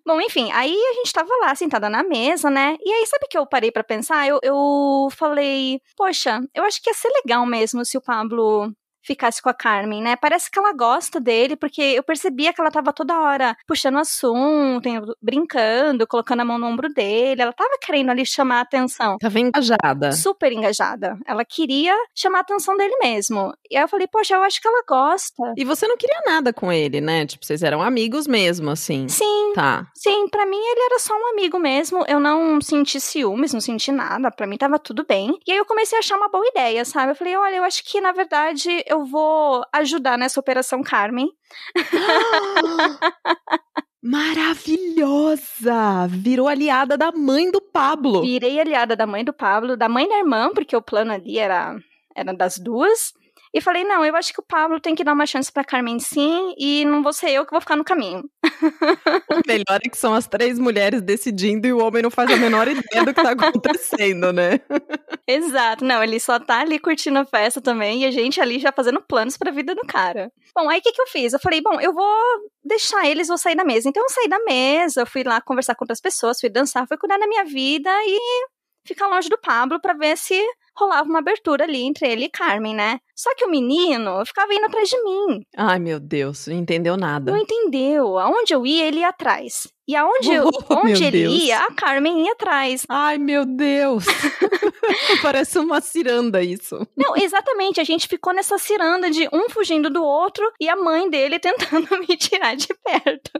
Bom, 0.07 0.21
enfim, 0.21 0.49
aí 0.53 0.73
a 0.73 0.93
gente 0.93 1.11
tava 1.11 1.29
lá 1.41 1.53
sentada 1.53 1.89
na 1.89 2.01
mesa, 2.01 2.49
né? 2.49 2.77
E 2.79 2.89
aí, 2.93 3.05
sabe 3.07 3.27
que 3.29 3.37
eu 3.37 3.45
parei 3.45 3.73
pra 3.73 3.83
pensar? 3.83 4.25
Eu, 4.25 4.39
eu 4.41 5.09
falei, 5.11 5.81
poxa, 5.97 6.39
eu 6.55 6.63
acho 6.63 6.81
que 6.81 6.89
ia 6.89 6.93
ser 6.93 7.09
legal 7.09 7.45
mesmo 7.45 7.83
se 7.83 7.97
o 7.97 8.01
Pablo 8.01 8.71
ficasse 9.07 9.41
com 9.41 9.49
a 9.49 9.53
Carmen, 9.53 10.01
né? 10.01 10.15
Parece 10.17 10.51
que 10.51 10.59
ela 10.59 10.73
gosta 10.73 11.19
dele, 11.19 11.55
porque 11.55 11.81
eu 11.81 12.03
percebia 12.03 12.53
que 12.53 12.59
ela 12.61 12.69
tava 12.69 12.91
toda 12.93 13.17
hora 13.19 13.55
puxando 13.65 13.97
assunto, 13.97 14.89
brincando, 15.21 16.05
colocando 16.05 16.41
a 16.41 16.45
mão 16.45 16.57
no 16.57 16.67
ombro 16.67 16.89
dele. 16.89 17.41
Ela 17.41 17.53
tava 17.53 17.77
querendo 17.81 18.09
ali 18.11 18.25
chamar 18.25 18.57
a 18.59 18.61
atenção. 18.61 19.17
Tava 19.17 19.39
engajada. 19.39 20.11
Super 20.11 20.51
engajada. 20.51 21.17
Ela 21.25 21.45
queria 21.45 21.95
chamar 22.13 22.39
a 22.39 22.41
atenção 22.41 22.75
dele 22.75 22.95
mesmo. 23.01 23.53
E 23.69 23.77
aí 23.77 23.83
eu 23.83 23.87
falei, 23.87 24.07
poxa, 24.07 24.35
eu 24.35 24.43
acho 24.43 24.61
que 24.61 24.67
ela 24.67 24.83
gosta. 24.87 25.53
E 25.55 25.63
você 25.63 25.87
não 25.87 25.97
queria 25.97 26.21
nada 26.25 26.51
com 26.51 26.71
ele, 26.71 26.99
né? 26.99 27.25
Tipo, 27.25 27.45
vocês 27.45 27.63
eram 27.63 27.81
amigos 27.81 28.27
mesmo, 28.27 28.69
assim. 28.71 29.07
Sim, 29.07 29.53
Tá. 29.55 29.87
sim, 29.95 30.27
pra 30.29 30.45
mim 30.45 30.57
ele 30.57 30.81
era 30.81 30.99
só 30.99 31.13
um 31.13 31.31
amigo 31.31 31.57
mesmo. 31.59 32.03
Eu 32.07 32.19
não 32.19 32.59
senti 32.61 32.99
ciúmes, 32.99 33.53
não 33.53 33.61
senti 33.61 33.91
nada. 33.91 34.29
Pra 34.31 34.45
mim 34.47 34.57
tava 34.57 34.77
tudo 34.77 35.05
bem. 35.07 35.37
E 35.47 35.51
aí 35.51 35.57
eu 35.57 35.65
comecei 35.65 35.97
a 35.97 35.99
achar 35.99 36.17
uma 36.17 36.29
boa 36.29 36.45
ideia, 36.47 36.83
sabe? 36.85 37.11
Eu 37.11 37.15
falei, 37.15 37.35
olha, 37.35 37.55
eu 37.55 37.63
acho 37.63 37.83
que 37.83 38.01
na 38.01 38.11
verdade 38.11 38.83
eu 38.85 38.96
vou 39.05 39.63
ajudar 39.73 40.17
nessa 40.17 40.39
operação 40.39 40.81
Carmen. 40.81 41.29
Maravilhosa! 44.01 46.07
Virou 46.09 46.47
aliada 46.47 46.97
da 46.97 47.11
mãe 47.11 47.51
do 47.51 47.59
Pablo. 47.59 48.21
Virei 48.21 48.59
aliada 48.59 48.95
da 48.95 49.05
mãe 49.05 49.25
do 49.25 49.33
Pablo, 49.33 49.75
da 49.75 49.89
mãe 49.89 50.07
da 50.07 50.17
irmã, 50.17 50.51
porque 50.53 50.75
o 50.75 50.81
plano 50.81 51.11
ali 51.11 51.37
era, 51.37 51.77
era 52.15 52.33
das 52.33 52.57
duas. 52.57 53.13
E 53.53 53.61
falei, 53.61 53.83
não, 53.83 54.03
eu 54.03 54.15
acho 54.15 54.33
que 54.33 54.39
o 54.39 54.45
Pablo 54.45 54.79
tem 54.79 54.95
que 54.95 55.03
dar 55.03 55.13
uma 55.13 55.25
chance 55.25 55.51
pra 55.51 55.63
Carmen 55.63 55.99
sim, 55.99 56.53
e 56.57 56.85
não 56.85 57.01
vou 57.01 57.13
ser 57.13 57.31
eu 57.31 57.45
que 57.45 57.51
vou 57.51 57.61
ficar 57.61 57.75
no 57.75 57.83
caminho. 57.83 58.23
O 59.29 59.41
melhor 59.47 59.79
é 59.83 59.89
que 59.89 59.97
são 59.97 60.13
as 60.13 60.27
três 60.27 60.57
mulheres 60.57 61.01
decidindo 61.01 61.67
e 61.67 61.73
o 61.73 61.79
homem 61.79 62.01
não 62.01 62.09
faz 62.09 62.31
a 62.31 62.37
menor 62.37 62.67
ideia 62.67 63.05
do 63.05 63.13
que 63.13 63.21
tá 63.21 63.31
acontecendo, 63.31 64.33
né? 64.33 64.59
Exato, 65.27 65.85
não, 65.85 66.03
ele 66.03 66.19
só 66.19 66.39
tá 66.39 66.61
ali 66.61 66.79
curtindo 66.79 67.19
a 67.19 67.25
festa 67.25 67.61
também, 67.61 68.03
e 68.03 68.05
a 68.05 68.11
gente 68.11 68.41
ali 68.41 68.59
já 68.59 68.71
fazendo 68.71 69.01
planos 69.01 69.37
pra 69.37 69.51
vida 69.51 69.75
do 69.75 69.85
cara. 69.85 70.31
Bom, 70.55 70.69
aí 70.69 70.79
o 70.79 70.81
que, 70.81 70.91
que 70.91 71.01
eu 71.01 71.07
fiz? 71.07 71.33
Eu 71.33 71.39
falei, 71.39 71.61
bom, 71.61 71.79
eu 71.79 71.93
vou 71.93 72.15
deixar 72.63 73.05
eles, 73.07 73.27
vou 73.27 73.37
sair 73.37 73.55
da 73.55 73.65
mesa. 73.65 73.89
Então 73.89 74.03
eu 74.03 74.09
saí 74.09 74.27
da 74.27 74.39
mesa, 74.39 75.01
eu 75.01 75.07
fui 75.07 75.23
lá 75.23 75.41
conversar 75.41 75.75
com 75.75 75.83
outras 75.83 76.01
pessoas, 76.01 76.39
fui 76.39 76.49
dançar, 76.49 76.87
fui 76.87 76.97
cuidar 76.97 77.17
da 77.17 77.27
minha 77.27 77.45
vida 77.45 77.89
e 78.05 78.47
ficar 78.87 79.07
longe 79.07 79.29
do 79.29 79.37
Pablo 79.37 79.79
pra 79.81 79.93
ver 79.93 80.17
se 80.17 80.41
rolava 80.75 81.09
uma 81.09 81.19
abertura 81.19 81.63
ali 81.63 81.81
entre 81.83 82.07
ele 82.07 82.25
e 82.25 82.29
Carmen, 82.29 82.75
né? 82.75 82.99
Só 83.15 83.33
que 83.35 83.43
o 83.45 83.49
menino 83.49 84.23
ficava 84.25 84.53
indo 84.53 84.65
atrás 84.65 84.87
de 84.87 85.03
mim. 85.03 85.41
Ai, 85.57 85.79
meu 85.79 85.99
Deus, 85.99 86.45
não 86.47 86.55
entendeu 86.55 86.95
nada. 86.95 87.31
Não 87.31 87.39
entendeu. 87.39 88.17
Aonde 88.19 88.53
eu 88.53 88.63
ia, 88.65 88.85
ele 88.85 88.99
ia 88.99 89.09
atrás. 89.09 89.67
E 89.87 89.95
aonde, 89.95 90.31
eu, 90.33 90.49
Oh, 90.69 90.75
onde 90.85 91.03
ele 91.03 91.23
Deus. 91.23 91.33
ia, 91.33 91.59
a 91.61 91.73
Carmen 91.73 92.25
ia 92.25 92.33
atrás. 92.33 92.85
Ai, 92.87 93.17
meu 93.17 93.43
Deus! 93.45 94.05
Parece 95.23 95.57
uma 95.57 95.81
ciranda 95.81 96.43
isso. 96.43 96.85
Não, 96.95 97.15
exatamente. 97.17 97.81
A 97.81 97.83
gente 97.83 98.07
ficou 98.07 98.33
nessa 98.33 98.57
ciranda 98.59 99.09
de 99.09 99.27
um 99.33 99.49
fugindo 99.49 99.89
do 99.89 100.03
outro 100.03 100.49
e 100.59 100.69
a 100.69 100.75
mãe 100.75 101.09
dele 101.09 101.39
tentando 101.39 101.87
me 102.07 102.15
tirar 102.17 102.55
de 102.55 102.67
perto. 102.83 103.31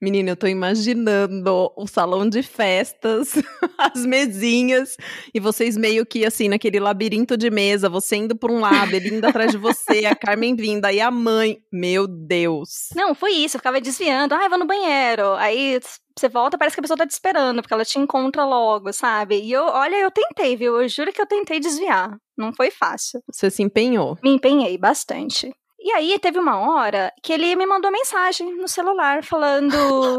Menina, 0.00 0.30
eu 0.30 0.36
tô 0.36 0.46
imaginando 0.46 1.72
o 1.76 1.86
salão 1.86 2.28
de 2.28 2.42
festas, 2.42 3.32
as 3.78 4.04
mesinhas, 4.04 4.96
e 5.32 5.40
vocês 5.40 5.76
meio 5.76 6.04
que 6.04 6.24
assim, 6.24 6.48
naquele 6.48 6.78
labirinto 6.78 7.36
de 7.36 7.50
mesa, 7.50 7.88
você 7.88 8.16
indo 8.16 8.36
por 8.36 8.50
um 8.50 8.60
lado, 8.60 8.94
ele 8.94 9.16
indo 9.16 9.24
atrás 9.24 9.50
de 9.50 9.58
você, 9.58 10.04
a 10.04 10.14
Carmen 10.14 10.54
vindo, 10.54 10.84
aí 10.84 11.00
a 11.00 11.10
mãe. 11.10 11.58
Meu 11.72 12.06
Deus! 12.06 12.88
Não, 12.94 13.14
foi 13.14 13.32
isso. 13.32 13.56
Eu 13.56 13.60
ficava 13.60 13.80
desviando. 13.80 14.34
Ah, 14.34 14.44
eu 14.44 14.50
vou 14.50 14.58
no 14.58 14.66
banheiro. 14.66 15.34
Aí 15.34 15.80
você 16.18 16.28
volta, 16.28 16.56
parece 16.56 16.74
que 16.74 16.80
a 16.80 16.82
pessoa 16.82 16.96
tá 16.96 17.06
te 17.06 17.10
esperando, 17.10 17.60
porque 17.60 17.74
ela 17.74 17.84
te 17.84 17.98
encontra 17.98 18.44
logo, 18.44 18.92
sabe? 18.92 19.40
E 19.40 19.52
eu, 19.52 19.64
olha, 19.64 19.96
eu 19.96 20.10
tentei, 20.10 20.56
viu? 20.56 20.80
Eu 20.80 20.88
juro 20.88 21.12
que 21.12 21.20
eu 21.20 21.26
tentei 21.26 21.60
desviar. 21.60 22.16
Não 22.36 22.52
foi 22.52 22.70
fácil. 22.70 23.22
Você 23.30 23.50
se 23.50 23.62
empenhou. 23.62 24.18
Me 24.22 24.30
empenhei 24.30 24.76
bastante. 24.78 25.52
E 25.78 25.92
aí 25.92 26.18
teve 26.18 26.38
uma 26.38 26.58
hora 26.58 27.12
que 27.22 27.32
ele 27.32 27.54
me 27.54 27.66
mandou 27.66 27.90
mensagem 27.90 28.56
no 28.56 28.68
celular 28.68 29.22
falando. 29.22 30.18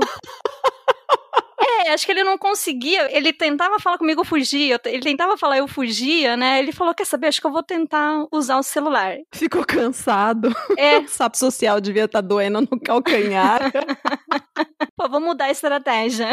É, 1.59 1.91
acho 1.91 2.05
que 2.05 2.11
ele 2.11 2.23
não 2.23 2.37
conseguia. 2.37 3.15
Ele 3.15 3.33
tentava 3.33 3.79
falar 3.79 3.97
comigo, 3.97 4.21
eu 4.21 4.25
fugia. 4.25 4.79
Ele 4.85 5.01
tentava 5.01 5.37
falar, 5.37 5.57
eu 5.57 5.67
fugia, 5.67 6.37
né? 6.37 6.59
Ele 6.59 6.71
falou: 6.71 6.93
quer 6.93 7.05
saber? 7.05 7.27
Acho 7.27 7.41
que 7.41 7.47
eu 7.47 7.51
vou 7.51 7.63
tentar 7.63 8.25
usar 8.31 8.57
o 8.57 8.63
celular. 8.63 9.17
Ficou 9.33 9.65
cansado. 9.65 10.55
É. 10.77 10.99
O 10.99 11.07
sapo 11.09 11.37
social 11.37 11.81
devia 11.81 12.05
estar 12.05 12.21
tá 12.21 12.27
doendo 12.27 12.61
no 12.61 12.79
calcanhar. 12.79 13.71
Pô, 14.95 15.09
vou 15.09 15.19
mudar 15.19 15.45
a 15.45 15.51
estratégia. 15.51 16.29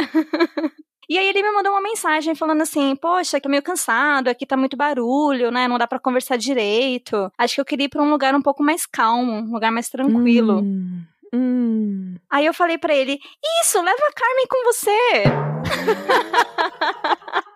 E 1.09 1.19
aí 1.19 1.29
ele 1.29 1.43
me 1.43 1.53
mandou 1.53 1.73
uma 1.73 1.83
mensagem 1.83 2.35
falando 2.35 2.63
assim: 2.63 2.97
Poxa, 2.97 3.41
tô 3.41 3.49
meio 3.49 3.63
cansado, 3.63 4.29
aqui 4.29 4.47
tá 4.47 4.57
muito 4.57 4.77
barulho, 4.77 5.51
né? 5.51 5.69
Não 5.69 5.79
dá 5.79 5.87
para 5.87 5.99
conversar 5.99 6.37
direito. 6.37 7.31
Acho 7.37 7.57
que 7.57 7.61
eu 7.61 7.65
queria 7.65 7.87
ir 7.87 7.89
pra 7.89 8.03
um 8.03 8.11
lugar 8.11 8.35
um 8.35 8.43
pouco 8.43 8.63
mais 8.63 8.87
calmo, 8.87 9.33
um 9.33 9.53
lugar 9.53 9.71
mais 9.71 9.89
tranquilo. 9.89 10.61
Hum, 10.61 11.03
hum. 11.33 12.15
Aí 12.31 12.47
eu 12.47 12.55
falei 12.55 12.79
para 12.79 12.95
ele: 12.95 13.19
Isso, 13.63 13.81
leva 13.81 14.03
a 14.09 14.13
Carmen 14.13 14.47
com 14.49 14.65
você. 14.65 15.25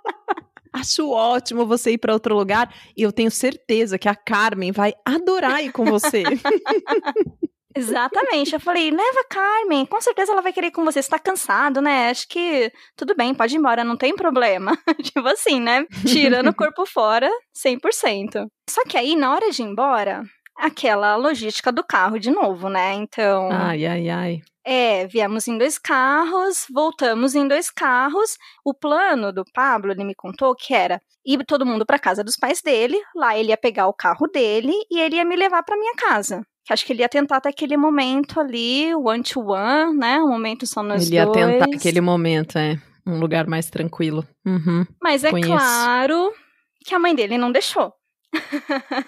Acho 0.72 1.11
ótimo 1.11 1.66
você 1.66 1.92
ir 1.92 1.98
para 1.98 2.12
outro 2.12 2.37
lugar 2.37 2.72
e 2.96 3.02
eu 3.02 3.11
tenho 3.11 3.30
certeza 3.30 3.98
que 3.98 4.08
a 4.08 4.14
Carmen 4.14 4.70
vai 4.70 4.94
adorar 5.04 5.64
ir 5.64 5.72
com 5.72 5.84
você. 5.84 6.22
Exatamente. 7.78 8.52
Eu 8.52 8.60
falei, 8.60 8.90
leva 8.90 9.24
Carmen, 9.28 9.86
com 9.86 10.00
certeza 10.00 10.32
ela 10.32 10.42
vai 10.42 10.52
querer 10.52 10.68
ir 10.68 10.72
com 10.72 10.84
você. 10.84 11.02
Você 11.02 11.08
tá 11.08 11.18
cansado, 11.18 11.80
né? 11.80 12.10
Acho 12.10 12.28
que 12.28 12.72
tudo 12.96 13.14
bem, 13.14 13.34
pode 13.34 13.54
ir 13.54 13.58
embora, 13.58 13.84
não 13.84 13.96
tem 13.96 14.14
problema. 14.14 14.76
tipo 15.02 15.26
assim, 15.28 15.60
né? 15.60 15.84
Tirando 16.06 16.48
o 16.48 16.54
corpo 16.54 16.84
fora, 16.84 17.30
100%. 17.56 18.46
Só 18.68 18.82
que 18.84 18.96
aí, 18.96 19.14
na 19.14 19.32
hora 19.32 19.50
de 19.50 19.62
ir 19.62 19.66
embora, 19.66 20.22
aquela 20.56 21.16
logística 21.16 21.70
do 21.70 21.84
carro 21.84 22.18
de 22.18 22.30
novo, 22.30 22.68
né? 22.68 22.94
Então. 22.94 23.48
Ai, 23.52 23.86
ai, 23.86 24.08
ai. 24.08 24.40
É, 24.64 25.06
viemos 25.06 25.48
em 25.48 25.56
dois 25.56 25.78
carros, 25.78 26.66
voltamos 26.70 27.34
em 27.34 27.48
dois 27.48 27.70
carros. 27.70 28.36
O 28.64 28.74
plano 28.74 29.32
do 29.32 29.42
Pablo, 29.54 29.92
ele 29.92 30.04
me 30.04 30.14
contou 30.14 30.54
que 30.54 30.74
era 30.74 31.00
ir 31.24 31.42
todo 31.46 31.64
mundo 31.64 31.86
para 31.86 31.98
casa 31.98 32.22
dos 32.22 32.36
pais 32.36 32.60
dele, 32.60 33.00
lá 33.14 33.36
ele 33.36 33.48
ia 33.48 33.56
pegar 33.56 33.86
o 33.86 33.94
carro 33.94 34.26
dele 34.26 34.72
e 34.90 35.00
ele 35.00 35.16
ia 35.16 35.24
me 35.24 35.36
levar 35.36 35.62
para 35.62 35.76
minha 35.76 35.94
casa. 35.94 36.42
Que 36.68 36.74
acho 36.74 36.85
que 36.85 36.92
ele 36.92 37.00
ia 37.00 37.09
tentar 37.09 37.38
até 37.38 37.48
aquele 37.48 37.78
momento 37.78 38.38
ali, 38.38 38.94
one 38.94 39.22
to 39.22 39.40
one, 39.40 39.96
né? 39.96 40.18
Um 40.18 40.28
momento 40.28 40.66
só 40.66 40.83
nós 40.83 41.07
Ele 41.07 41.14
ia 41.14 41.24
dois. 41.24 41.35
tentar 41.35 41.64
aquele 41.74 42.02
momento, 42.02 42.59
é. 42.59 42.78
Um 43.07 43.18
lugar 43.18 43.46
mais 43.46 43.70
tranquilo. 43.70 44.22
Uhum. 44.46 44.85
Mas 45.02 45.24
é 45.24 45.31
Conheço. 45.31 45.50
claro 45.50 46.31
que 46.85 46.94
a 46.94 46.98
mãe 46.98 47.14
dele 47.14 47.38
não 47.38 47.50
deixou. 47.50 47.94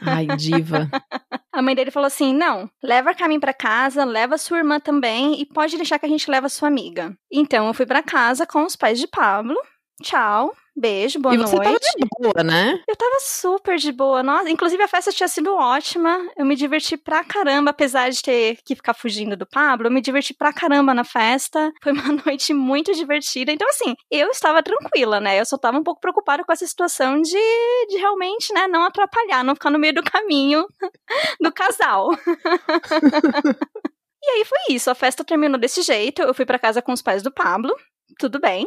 Ai, 0.01 0.27
diva. 0.39 0.89
A 1.53 1.61
mãe 1.61 1.75
dele 1.75 1.91
falou 1.91 2.07
assim: 2.07 2.33
não, 2.33 2.71
leva 2.83 3.11
a 3.11 3.15
Carmen 3.15 3.39
pra 3.39 3.53
casa, 3.53 4.05
leva 4.05 4.37
a 4.37 4.39
sua 4.39 4.57
irmã 4.59 4.81
também 4.81 5.39
e 5.39 5.45
pode 5.45 5.77
deixar 5.77 5.99
que 5.99 6.07
a 6.07 6.09
gente 6.09 6.31
leva 6.31 6.47
a 6.47 6.49
sua 6.49 6.69
amiga. 6.69 7.15
Então 7.31 7.67
eu 7.67 7.75
fui 7.75 7.85
pra 7.85 8.03
casa 8.03 8.47
com 8.47 8.65
os 8.65 8.75
pais 8.75 8.99
de 8.99 9.07
Pablo. 9.07 9.57
Tchau. 10.03 10.55
Beijo, 10.77 11.19
boa 11.19 11.35
e 11.35 11.39
você 11.39 11.57
noite. 11.57 11.67
tava 11.67 11.79
de 11.79 12.07
boa, 12.19 12.45
né? 12.45 12.83
Eu 12.89 12.97
tava 12.97 13.19
super 13.21 13.77
de 13.77 13.93
boa. 13.93 14.23
Nossa, 14.23 14.49
inclusive 14.49 14.83
a 14.83 14.89
festa 14.89 15.13
tinha 15.13 15.29
sido 15.29 15.55
ótima. 15.55 16.19
Eu 16.37 16.47
me 16.47 16.57
diverti 16.57 16.97
pra 16.97 17.23
caramba, 17.23 17.71
apesar 17.71 18.09
de 18.09 18.23
ter 18.23 18.59
que 18.65 18.75
ficar 18.75 18.95
fugindo 18.95 19.37
do 19.37 19.47
Pablo. 19.47 19.89
Eu 19.89 19.91
me 19.91 20.01
diverti 20.01 20.33
pra 20.33 20.53
caramba 20.53 20.95
na 20.95 21.05
festa. 21.05 21.71
Foi 21.83 21.93
uma 21.93 22.03
noite 22.25 22.55
muito 22.55 22.95
divertida. 22.95 23.53
Então, 23.53 23.69
assim, 23.69 23.95
eu 24.11 24.31
estava 24.31 24.63
tranquila, 24.63 25.21
né? 25.21 25.41
Eu 25.41 25.45
só 25.45 25.59
tava 25.59 25.77
um 25.77 25.83
pouco 25.83 26.01
preocupada 26.01 26.45
com 26.45 26.53
essa 26.53 26.67
situação 26.67 27.21
de, 27.21 27.87
de 27.89 27.99
realmente, 27.99 28.55
né, 28.55 28.67
não 28.67 28.85
atrapalhar, 28.85 29.45
não 29.45 29.55
ficar 29.55 29.71
no 29.71 29.79
meio 29.79 29.95
do 29.95 30.03
caminho 30.03 30.67
do 31.43 31.53
casal. 31.53 32.09
e 34.23 34.31
aí 34.31 34.45
foi 34.47 34.75
isso. 34.75 34.91
A 34.91 34.95
festa 34.95 35.25
terminou 35.25 35.61
desse 35.61 35.83
jeito. 35.83 36.23
Eu 36.23 36.33
fui 36.33 36.47
pra 36.47 36.59
casa 36.59 36.81
com 36.81 36.93
os 36.93 37.03
pais 37.03 37.23
do 37.23 37.31
Pablo. 37.31 37.75
Tudo 38.19 38.41
bem. 38.41 38.67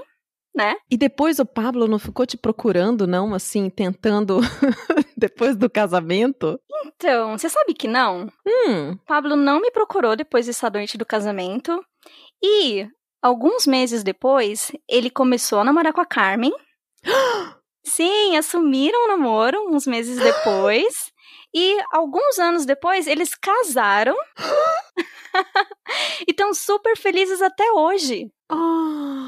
Né? 0.56 0.76
E 0.90 0.96
depois 0.96 1.40
o 1.40 1.46
Pablo 1.46 1.88
não 1.88 1.98
ficou 1.98 2.26
te 2.26 2.38
procurando, 2.38 3.08
não, 3.08 3.34
assim, 3.34 3.70
tentando 3.70 4.40
depois 5.18 5.56
do 5.56 5.68
casamento? 5.70 6.60
Então, 6.86 7.36
você 7.38 7.50
sabe 7.50 7.74
que 7.74 7.88
não? 7.88 8.28
Hum. 8.46 8.96
Pablo 9.08 9.36
não 9.36 9.60
me 9.60 9.72
procurou 9.72 10.16
depois 10.16 10.46
dessa 10.46 10.70
noite 10.70 10.98
do 10.98 11.06
casamento. 11.06 11.84
E 12.44 12.88
alguns 13.22 13.66
meses 13.66 14.04
depois, 14.04 14.72
ele 14.88 15.10
começou 15.10 15.60
a 15.60 15.64
namorar 15.64 15.92
com 15.92 16.02
a 16.02 16.06
Carmen. 16.06 16.54
Sim, 17.86 18.38
assumiram 18.38 19.06
o 19.06 19.08
namoro 19.08 19.58
uns 19.70 19.88
meses 19.88 20.18
depois. 20.18 21.12
E 21.56 21.78
alguns 21.92 22.40
anos 22.40 22.66
depois, 22.66 23.06
eles 23.06 23.36
casaram. 23.36 24.16
e 26.28 26.32
estão 26.32 26.54
super 26.54 26.98
felizes 26.98 27.42
até 27.42 27.72
hoje. 27.72 28.32
Ah. 28.50 29.23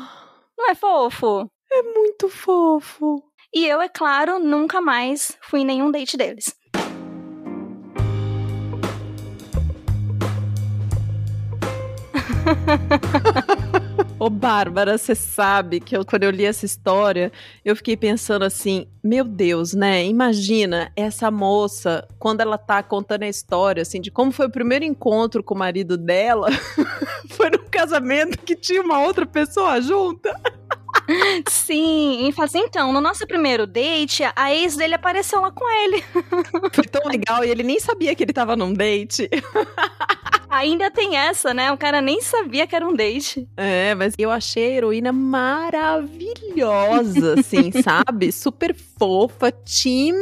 Não 0.58 0.70
é 0.70 0.76
fofo? 0.76 1.50
É 1.72 1.82
muito 1.82 2.30
fofo. 2.30 3.22
E 3.54 3.66
eu, 3.66 3.82
é 3.82 3.90
claro, 3.90 4.40
nunca 4.40 4.80
mais 4.82 5.38
fui 5.42 5.62
em 5.62 5.66
nenhum 5.66 5.92
date 5.92 6.18
deles. 6.18 6.46
Ô, 14.26 14.30
Bárbara, 14.30 14.98
você 14.98 15.14
sabe 15.14 15.80
que 15.80 15.96
eu, 15.96 16.04
quando 16.04 16.24
eu 16.24 16.32
li 16.32 16.46
essa 16.46 16.66
história, 16.66 17.32
eu 17.64 17.76
fiquei 17.76 17.96
pensando 17.96 18.44
assim: 18.44 18.88
meu 19.04 19.24
Deus, 19.24 19.76
né? 19.76 20.04
Imagina 20.04 20.92
essa 20.96 21.30
moça, 21.30 22.08
quando 22.18 22.42
ela 22.42 22.58
tá 22.58 22.82
contando 22.82 23.22
a 23.22 23.30
história, 23.30 23.84
assim, 23.84 24.02
de 24.02 24.10
como 24.10 24.32
foi 24.32 24.48
o 24.48 24.50
primeiro 24.50 24.84
encontro 24.84 25.44
com 25.44 25.54
o 25.54 25.58
marido 25.60 25.96
dela, 25.96 26.48
foi 27.30 27.52
num 27.52 27.66
casamento 27.70 28.40
que 28.40 28.56
tinha 28.56 28.82
uma 28.82 29.00
outra 29.00 29.28
pessoa 29.28 29.80
junta. 29.80 30.36
Sim, 31.48 32.28
e 32.28 32.32
fala 32.32 32.48
assim, 32.48 32.62
então, 32.62 32.92
no 32.92 33.00
nosso 33.00 33.28
primeiro 33.28 33.68
date, 33.68 34.24
a 34.36 34.52
ex 34.52 34.76
dele 34.76 34.96
apareceu 34.96 35.40
lá 35.40 35.52
com 35.52 35.70
ele. 35.70 36.04
Foi 36.74 36.86
tão 36.86 37.08
legal 37.08 37.44
e 37.44 37.50
ele 37.52 37.62
nem 37.62 37.80
sabia 37.80 38.16
que 38.16 38.24
ele 38.24 38.34
tava 38.34 38.56
num 38.56 38.74
date. 38.74 39.30
Ainda 40.56 40.90
tem 40.90 41.18
essa, 41.18 41.54
né? 41.54 41.70
O 41.72 41.78
cara 41.78 42.02
nem 42.02 42.22
sabia 42.22 42.66
que 42.66 42.74
era 42.74 42.88
um 42.88 42.96
date. 42.96 43.46
É, 43.58 43.94
mas 43.94 44.14
eu 44.18 44.32
achei 44.32 44.68
a 44.68 44.76
heroína 44.78 45.12
maravilhosa, 45.12 46.14
assim, 47.38 47.74
sabe? 47.84 48.32
Super 48.32 48.74
fofa, 48.74 49.52
team 49.52 50.16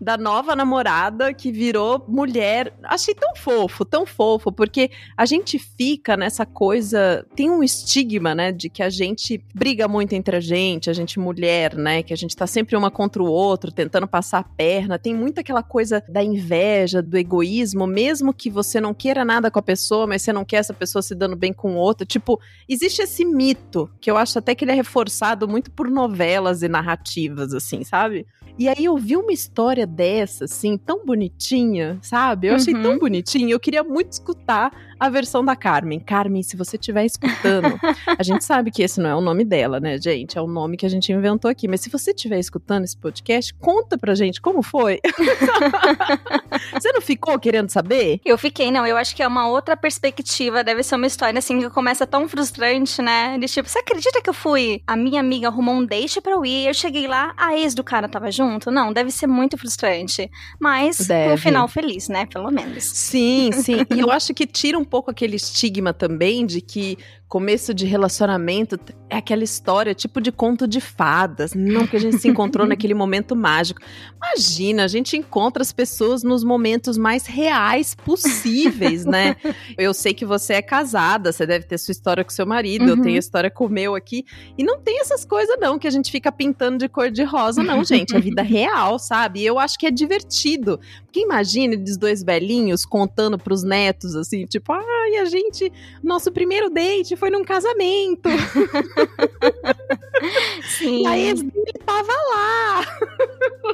da 0.00 0.16
nova 0.16 0.54
namorada 0.54 1.32
que 1.32 1.50
virou 1.50 2.04
mulher. 2.08 2.72
Achei 2.82 3.14
tão 3.14 3.34
fofo, 3.36 3.84
tão 3.84 4.06
fofo, 4.06 4.52
porque 4.52 4.90
a 5.16 5.24
gente 5.26 5.58
fica 5.58 6.16
nessa 6.16 6.44
coisa. 6.44 7.26
Tem 7.34 7.50
um 7.50 7.62
estigma, 7.62 8.34
né, 8.34 8.52
de 8.52 8.68
que 8.68 8.82
a 8.82 8.90
gente 8.90 9.42
briga 9.54 9.88
muito 9.88 10.14
entre 10.14 10.36
a 10.36 10.40
gente, 10.40 10.90
a 10.90 10.92
gente 10.92 11.18
mulher, 11.18 11.74
né, 11.74 12.02
que 12.02 12.12
a 12.12 12.16
gente 12.16 12.36
tá 12.36 12.46
sempre 12.46 12.76
uma 12.76 12.90
contra 12.90 13.22
o 13.22 13.26
outro, 13.26 13.72
tentando 13.72 14.06
passar 14.06 14.38
a 14.38 14.44
perna. 14.44 14.98
Tem 14.98 15.14
muito 15.14 15.40
aquela 15.40 15.62
coisa 15.62 16.02
da 16.08 16.22
inveja, 16.22 17.02
do 17.02 17.16
egoísmo, 17.16 17.86
mesmo 17.86 18.32
que 18.32 18.50
você 18.50 18.80
não 18.80 18.94
queira 18.94 19.24
nada 19.24 19.50
com 19.50 19.58
a 19.58 19.62
pessoa, 19.62 20.06
mas 20.06 20.22
você 20.22 20.32
não 20.32 20.44
quer 20.44 20.56
essa 20.56 20.74
pessoa 20.74 21.02
se 21.02 21.14
dando 21.14 21.36
bem 21.36 21.52
com 21.52 21.74
o 21.74 21.76
outro. 21.76 22.06
Tipo, 22.06 22.40
existe 22.68 23.02
esse 23.02 23.24
mito 23.24 23.90
que 24.00 24.10
eu 24.10 24.16
acho 24.16 24.38
até 24.38 24.54
que 24.54 24.64
ele 24.64 24.72
é 24.72 24.74
reforçado 24.74 25.48
muito 25.48 25.70
por 25.70 25.90
novelas 25.90 26.62
e 26.62 26.68
narrativas, 26.68 27.52
assim, 27.52 27.84
sabe? 27.84 28.26
E 28.58 28.68
aí 28.68 28.84
eu 28.86 28.96
vi 28.96 29.16
uma 29.16 29.32
história 29.32 29.86
dessa, 29.86 30.44
assim, 30.46 30.78
tão 30.78 31.04
bonitinha, 31.04 31.98
sabe? 32.00 32.46
Eu 32.46 32.54
achei 32.54 32.72
Uhum. 32.74 32.82
tão 32.82 32.98
bonitinha. 32.98 33.52
Eu 33.52 33.60
queria 33.60 33.84
muito 33.84 34.12
escutar 34.12 34.72
a 34.98 35.08
versão 35.08 35.44
da 35.44 35.54
Carmen. 35.54 36.00
Carmen, 36.00 36.42
se 36.42 36.56
você 36.56 36.76
estiver 36.76 37.04
escutando, 37.04 37.78
a 38.18 38.22
gente 38.22 38.42
sabe 38.44 38.70
que 38.70 38.82
esse 38.82 39.00
não 39.00 39.10
é 39.10 39.14
o 39.14 39.20
nome 39.20 39.44
dela, 39.44 39.80
né, 39.80 39.98
gente? 39.98 40.38
É 40.38 40.40
o 40.40 40.46
nome 40.46 40.76
que 40.76 40.86
a 40.86 40.88
gente 40.88 41.12
inventou 41.12 41.50
aqui. 41.50 41.68
Mas 41.68 41.80
se 41.80 41.90
você 41.90 42.10
estiver 42.10 42.38
escutando 42.38 42.84
esse 42.84 42.96
podcast, 42.96 43.54
conta 43.54 43.98
pra 43.98 44.14
gente 44.14 44.40
como 44.40 44.62
foi. 44.62 45.00
você 46.72 46.92
não 46.92 47.00
ficou 47.00 47.38
querendo 47.38 47.70
saber? 47.70 48.20
Eu 48.24 48.38
fiquei, 48.38 48.70
não, 48.70 48.86
eu 48.86 48.96
acho 48.96 49.14
que 49.14 49.22
é 49.22 49.28
uma 49.28 49.48
outra 49.48 49.76
perspectiva, 49.76 50.64
deve 50.64 50.82
ser 50.82 50.96
uma 50.96 51.06
história 51.06 51.38
assim 51.38 51.60
que 51.60 51.70
começa 51.70 52.06
tão 52.06 52.28
frustrante, 52.28 53.02
né? 53.02 53.38
De 53.38 53.46
tipo, 53.46 53.68
você 53.68 53.78
acredita 53.78 54.20
que 54.22 54.30
eu 54.30 54.34
fui? 54.34 54.82
A 54.86 54.96
minha 54.96 55.20
amiga 55.20 55.48
arrumou 55.48 55.74
um 55.74 55.84
date 55.84 56.20
pra 56.20 56.32
eu 56.32 56.44
ir, 56.44 56.66
eu 56.66 56.74
cheguei 56.74 57.06
lá, 57.06 57.34
a 57.36 57.56
ex 57.56 57.74
do 57.74 57.84
cara 57.84 58.08
tava 58.08 58.30
junto? 58.30 58.70
Não, 58.70 58.92
deve 58.92 59.10
ser 59.10 59.26
muito 59.26 59.56
frustrante. 59.56 60.30
Mas 60.58 60.98
Deve. 60.98 61.32
no 61.32 61.38
final 61.38 61.68
feliz, 61.68 62.08
né? 62.08 62.26
Pelo 62.26 62.50
menos. 62.50 62.84
Sim, 62.84 63.50
sim. 63.52 63.86
E 63.94 64.00
eu 64.00 64.10
acho 64.10 64.32
que 64.32 64.46
tira 64.46 64.78
um 64.78 64.84
pouco 64.86 65.10
aquele 65.10 65.36
estigma 65.36 65.92
também 65.92 66.46
de 66.46 66.60
que 66.60 66.96
começo 67.28 67.74
de 67.74 67.84
relacionamento 67.86 68.78
é 69.10 69.16
aquela 69.16 69.42
história 69.42 69.94
tipo 69.94 70.20
de 70.20 70.30
conto 70.30 70.66
de 70.66 70.80
fadas. 70.80 71.54
Não 71.54 71.86
que 71.86 71.96
a 71.96 72.00
gente 72.00 72.18
se 72.18 72.28
encontrou 72.28 72.66
naquele 72.68 72.94
momento 72.94 73.34
mágico. 73.34 73.80
Imagina, 74.16 74.84
a 74.84 74.88
gente 74.88 75.16
encontra 75.16 75.62
as 75.62 75.72
pessoas 75.72 76.22
nos 76.22 76.44
momentos 76.44 76.96
mais 76.96 77.26
reais 77.26 77.94
possíveis, 77.94 79.04
né? 79.04 79.36
Eu 79.76 79.92
sei 79.92 80.14
que 80.14 80.24
você 80.24 80.54
é 80.54 80.62
casada, 80.62 81.32
você 81.32 81.44
deve 81.46 81.66
ter 81.66 81.78
sua 81.78 81.92
história 81.92 82.24
com 82.24 82.30
seu 82.30 82.46
marido, 82.46 82.84
eu 82.84 82.96
Uhum. 82.96 83.02
tenho 83.02 83.16
a 83.16 83.18
história 83.18 83.50
com 83.50 83.66
o 83.66 83.68
meu 83.68 83.94
aqui. 83.94 84.24
E 84.56 84.62
não 84.64 84.78
tem 84.80 85.00
essas 85.00 85.24
coisas, 85.24 85.56
não, 85.60 85.78
que 85.78 85.86
a 85.86 85.90
gente 85.90 86.10
fica 86.10 86.30
pintando 86.32 86.78
de 86.78 86.88
cor 86.88 87.10
de 87.10 87.22
rosa, 87.24 87.62
não, 87.62 87.82
gente. 87.84 88.14
É 88.16 88.20
vida 88.20 88.42
real, 88.42 88.98
sabe? 88.98 89.40
E 89.40 89.46
eu 89.46 89.58
acho 89.58 89.78
que 89.78 89.86
é 89.86 89.90
divertido. 89.90 90.78
Porque 91.04 91.20
imagina 91.20 91.74
eles 91.74 91.96
dois 91.96 92.22
velhinhos 92.22 92.84
contando 92.86 93.38
pros 93.38 93.62
netos, 93.62 94.14
assim, 94.14 94.46
tipo, 94.46 94.72
ai, 94.72 95.16
a 95.20 95.24
gente, 95.24 95.72
nosso 96.02 96.30
primeiro 96.32 96.70
date 96.70 97.15
foi 97.16 97.30
num 97.30 97.44
casamento. 97.44 98.28
Sim. 100.68 101.02
E 101.02 101.06
aí 101.06 101.28
ele 101.28 101.50
tava 101.84 102.12
lá. 102.12 102.84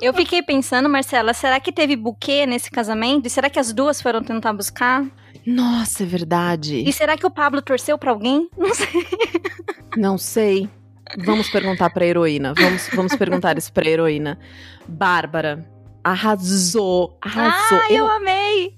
Eu 0.00 0.12
fiquei 0.14 0.42
pensando, 0.42 0.88
Marcela, 0.88 1.34
será 1.34 1.60
que 1.60 1.72
teve 1.72 1.96
buquê 1.96 2.46
nesse 2.46 2.70
casamento? 2.70 3.26
E 3.26 3.30
será 3.30 3.50
que 3.50 3.58
as 3.58 3.72
duas 3.72 4.00
foram 4.00 4.22
tentar 4.22 4.52
buscar? 4.52 5.04
Nossa, 5.46 6.02
é 6.02 6.06
verdade. 6.06 6.82
E 6.86 6.92
será 6.92 7.16
que 7.16 7.26
o 7.26 7.30
Pablo 7.30 7.60
torceu 7.60 7.98
pra 7.98 8.10
alguém? 8.10 8.48
Não 8.56 8.74
sei. 8.74 9.06
Não 9.96 10.18
sei. 10.18 10.70
Vamos 11.18 11.50
perguntar 11.50 11.90
pra 11.90 12.06
heroína. 12.06 12.54
Vamos, 12.54 12.88
vamos 12.94 13.16
perguntar 13.16 13.58
isso 13.58 13.72
pra 13.72 13.88
heroína. 13.88 14.38
Bárbara, 14.88 15.66
arrasou. 16.02 17.18
Arrasou. 17.20 17.78
Ah, 17.78 17.92
eu 17.92 18.06
amei! 18.06 18.74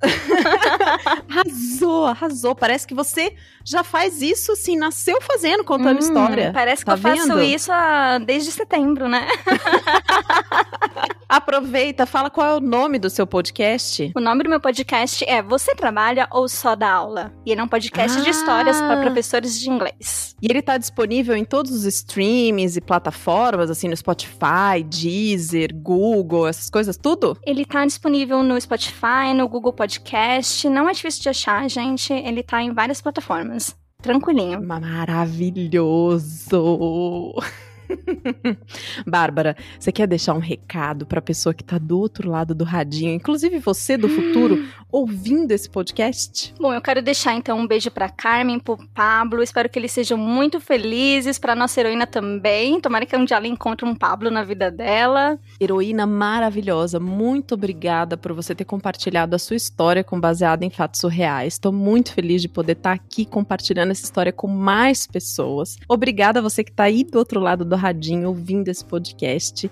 arrasou, 1.28 2.06
arrasou. 2.06 2.54
Parece 2.54 2.86
que 2.86 2.94
você 2.94 3.34
já 3.64 3.82
faz 3.82 4.22
isso, 4.22 4.52
assim, 4.52 4.76
nasceu 4.76 5.20
fazendo, 5.22 5.64
contando 5.64 5.96
hum, 5.96 6.00
história. 6.00 6.52
Parece 6.52 6.84
tá 6.84 6.92
que 6.92 6.98
eu 6.98 7.02
faço 7.02 7.40
isso 7.40 7.72
a... 7.72 8.18
desde 8.18 8.50
setembro, 8.52 9.08
né? 9.08 9.26
Aproveita, 11.28 12.06
fala 12.06 12.30
qual 12.30 12.46
é 12.46 12.54
o 12.54 12.60
nome 12.60 12.98
do 12.98 13.10
seu 13.10 13.26
podcast. 13.26 14.10
O 14.16 14.20
nome 14.20 14.42
do 14.44 14.48
meu 14.48 14.58
podcast 14.58 15.22
é 15.28 15.42
Você 15.42 15.74
Trabalha 15.74 16.26
ou 16.30 16.48
Só 16.48 16.74
Dá 16.74 16.90
Aula? 16.90 17.34
E 17.44 17.52
ele 17.52 17.60
é 17.60 17.64
um 17.64 17.68
podcast 17.68 18.18
ah. 18.18 18.22
de 18.22 18.30
histórias 18.30 18.78
para 18.78 19.02
professores 19.02 19.60
de 19.60 19.68
inglês. 19.68 20.34
E 20.40 20.46
ele 20.50 20.62
tá 20.62 20.78
disponível 20.78 21.36
em 21.36 21.44
todos 21.44 21.70
os 21.70 21.84
streams 21.84 22.78
e 22.78 22.80
plataformas, 22.80 23.68
assim, 23.68 23.88
no 23.88 23.96
Spotify, 23.96 24.82
Deezer, 24.82 25.74
Google, 25.74 26.48
essas 26.48 26.70
coisas, 26.70 26.96
tudo? 26.96 27.36
Ele 27.44 27.66
tá 27.66 27.84
disponível 27.84 28.42
no 28.42 28.58
Spotify, 28.58 29.34
no 29.36 29.46
Google 29.46 29.74
Podcast. 29.74 30.66
Não 30.70 30.88
é 30.88 30.92
difícil 30.92 31.20
de 31.24 31.28
achar, 31.28 31.68
gente. 31.68 32.10
Ele 32.10 32.42
tá 32.42 32.62
em 32.62 32.72
várias 32.72 33.02
plataformas. 33.02 33.76
Tranquilinho. 34.00 34.64
Maravilhoso! 34.64 35.74
Bárbara, 39.06 39.56
você 39.78 39.92
quer 39.92 40.06
deixar 40.06 40.34
um 40.34 40.38
recado 40.38 41.06
para 41.06 41.18
a 41.18 41.22
pessoa 41.22 41.54
que 41.54 41.62
está 41.62 41.78
do 41.78 41.98
outro 41.98 42.30
lado 42.30 42.54
do 42.54 42.64
radinho, 42.64 43.12
inclusive 43.12 43.58
você 43.58 43.96
do 43.96 44.08
futuro, 44.08 44.64
ouvindo 44.90 45.52
esse 45.52 45.68
podcast? 45.68 46.54
Bom, 46.58 46.72
eu 46.72 46.80
quero 46.80 47.02
deixar 47.02 47.34
então 47.34 47.58
um 47.58 47.66
beijo 47.66 47.90
para 47.90 48.08
Carmen, 48.08 48.58
para 48.58 48.76
Pablo. 48.94 49.42
Espero 49.42 49.68
que 49.68 49.78
eles 49.78 49.92
sejam 49.92 50.18
muito 50.18 50.60
felizes, 50.60 51.38
para 51.38 51.54
nossa 51.54 51.80
heroína 51.80 52.06
também. 52.06 52.80
Tomara 52.80 53.06
que 53.06 53.16
um 53.16 53.24
dia 53.24 53.36
ela 53.36 53.46
encontre 53.46 53.86
um 53.86 53.94
Pablo 53.94 54.30
na 54.30 54.42
vida 54.42 54.70
dela. 54.70 55.38
Heroína 55.60 56.06
maravilhosa, 56.06 57.00
muito 57.00 57.54
obrigada 57.54 58.16
por 58.16 58.32
você 58.32 58.54
ter 58.54 58.64
compartilhado 58.64 59.34
a 59.34 59.38
sua 59.38 59.56
história 59.56 60.04
com 60.04 60.20
baseada 60.20 60.64
em 60.64 60.70
fatos 60.70 61.00
surreais. 61.00 61.54
Estou 61.54 61.72
muito 61.72 62.12
feliz 62.12 62.42
de 62.42 62.48
poder 62.48 62.72
estar 62.72 62.96
tá 62.96 63.02
aqui 63.02 63.24
compartilhando 63.24 63.90
essa 63.90 64.04
história 64.04 64.32
com 64.32 64.46
mais 64.46 65.06
pessoas. 65.06 65.76
Obrigada 65.88 66.38
a 66.38 66.42
você 66.42 66.62
que 66.62 66.70
está 66.70 66.84
aí 66.84 67.04
do 67.04 67.18
outro 67.18 67.40
lado 67.40 67.64
do 67.64 67.77
radinho 67.78 68.28
ouvindo 68.28 68.68
esse 68.68 68.84
podcast. 68.84 69.70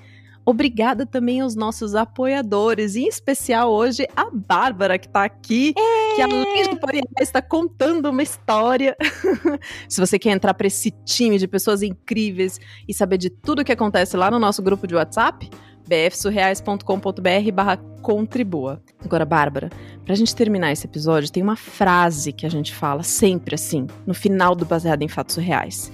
Obrigada 0.49 1.05
também 1.05 1.41
aos 1.41 1.57
nossos 1.57 1.97
apoiadores, 1.97 2.95
em 2.95 3.09
especial 3.09 3.73
hoje 3.73 4.07
a 4.15 4.31
Bárbara, 4.33 4.97
que 4.97 5.09
está 5.09 5.25
aqui, 5.25 5.75
é. 5.77 6.15
que 6.15 6.23
além 6.23 6.63
de 6.63 6.71
apoiar, 6.71 7.03
está 7.21 7.43
contando 7.43 8.09
uma 8.09 8.23
história. 8.23 8.97
Se 9.89 10.01
você 10.01 10.21
quer 10.21 10.31
entrar 10.31 10.55
para 10.55 10.69
esse 10.69 10.93
time 11.05 11.37
de 11.37 11.49
pessoas 11.49 11.83
incríveis 11.83 12.61
e 12.87 12.95
saber 12.95 13.19
de 13.19 13.29
tudo 13.29 13.63
o 13.63 13.65
que 13.65 13.73
acontece 13.73 14.17
lá 14.17 14.31
no 14.31 14.39
nosso 14.39 14.63
grupo 14.63 14.87
de 14.87 14.95
WhatsApp, 14.95 15.51
bfsurreais.com.br 15.89 17.53
barra 17.53 17.77
contribua. 18.01 18.81
Agora, 19.05 19.25
Bárbara, 19.25 19.69
pra 20.05 20.15
gente 20.15 20.33
terminar 20.33 20.71
esse 20.71 20.87
episódio, 20.87 21.33
tem 21.33 21.43
uma 21.43 21.57
frase 21.57 22.33
que 22.33 22.47
a 22.47 22.49
gente 22.49 22.73
fala 22.73 23.03
sempre 23.03 23.57
assim, 23.57 23.89
no 24.07 24.15
final 24.15 24.55
do 24.55 24.65
Baseado 24.65 25.03
em 25.03 25.09
Fatos 25.09 25.35
Surreais. 25.35 25.91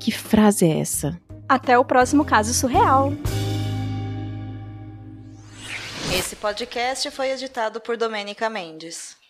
Que 0.00 0.10
frase 0.10 0.66
é 0.66 0.80
essa? 0.80 1.21
Até 1.52 1.78
o 1.78 1.84
próximo 1.84 2.24
caso 2.24 2.54
surreal. 2.54 3.12
Esse 6.18 6.34
podcast 6.34 7.10
foi 7.10 7.30
editado 7.30 7.78
por 7.78 7.94
Domênica 7.98 8.48
Mendes. 8.48 9.21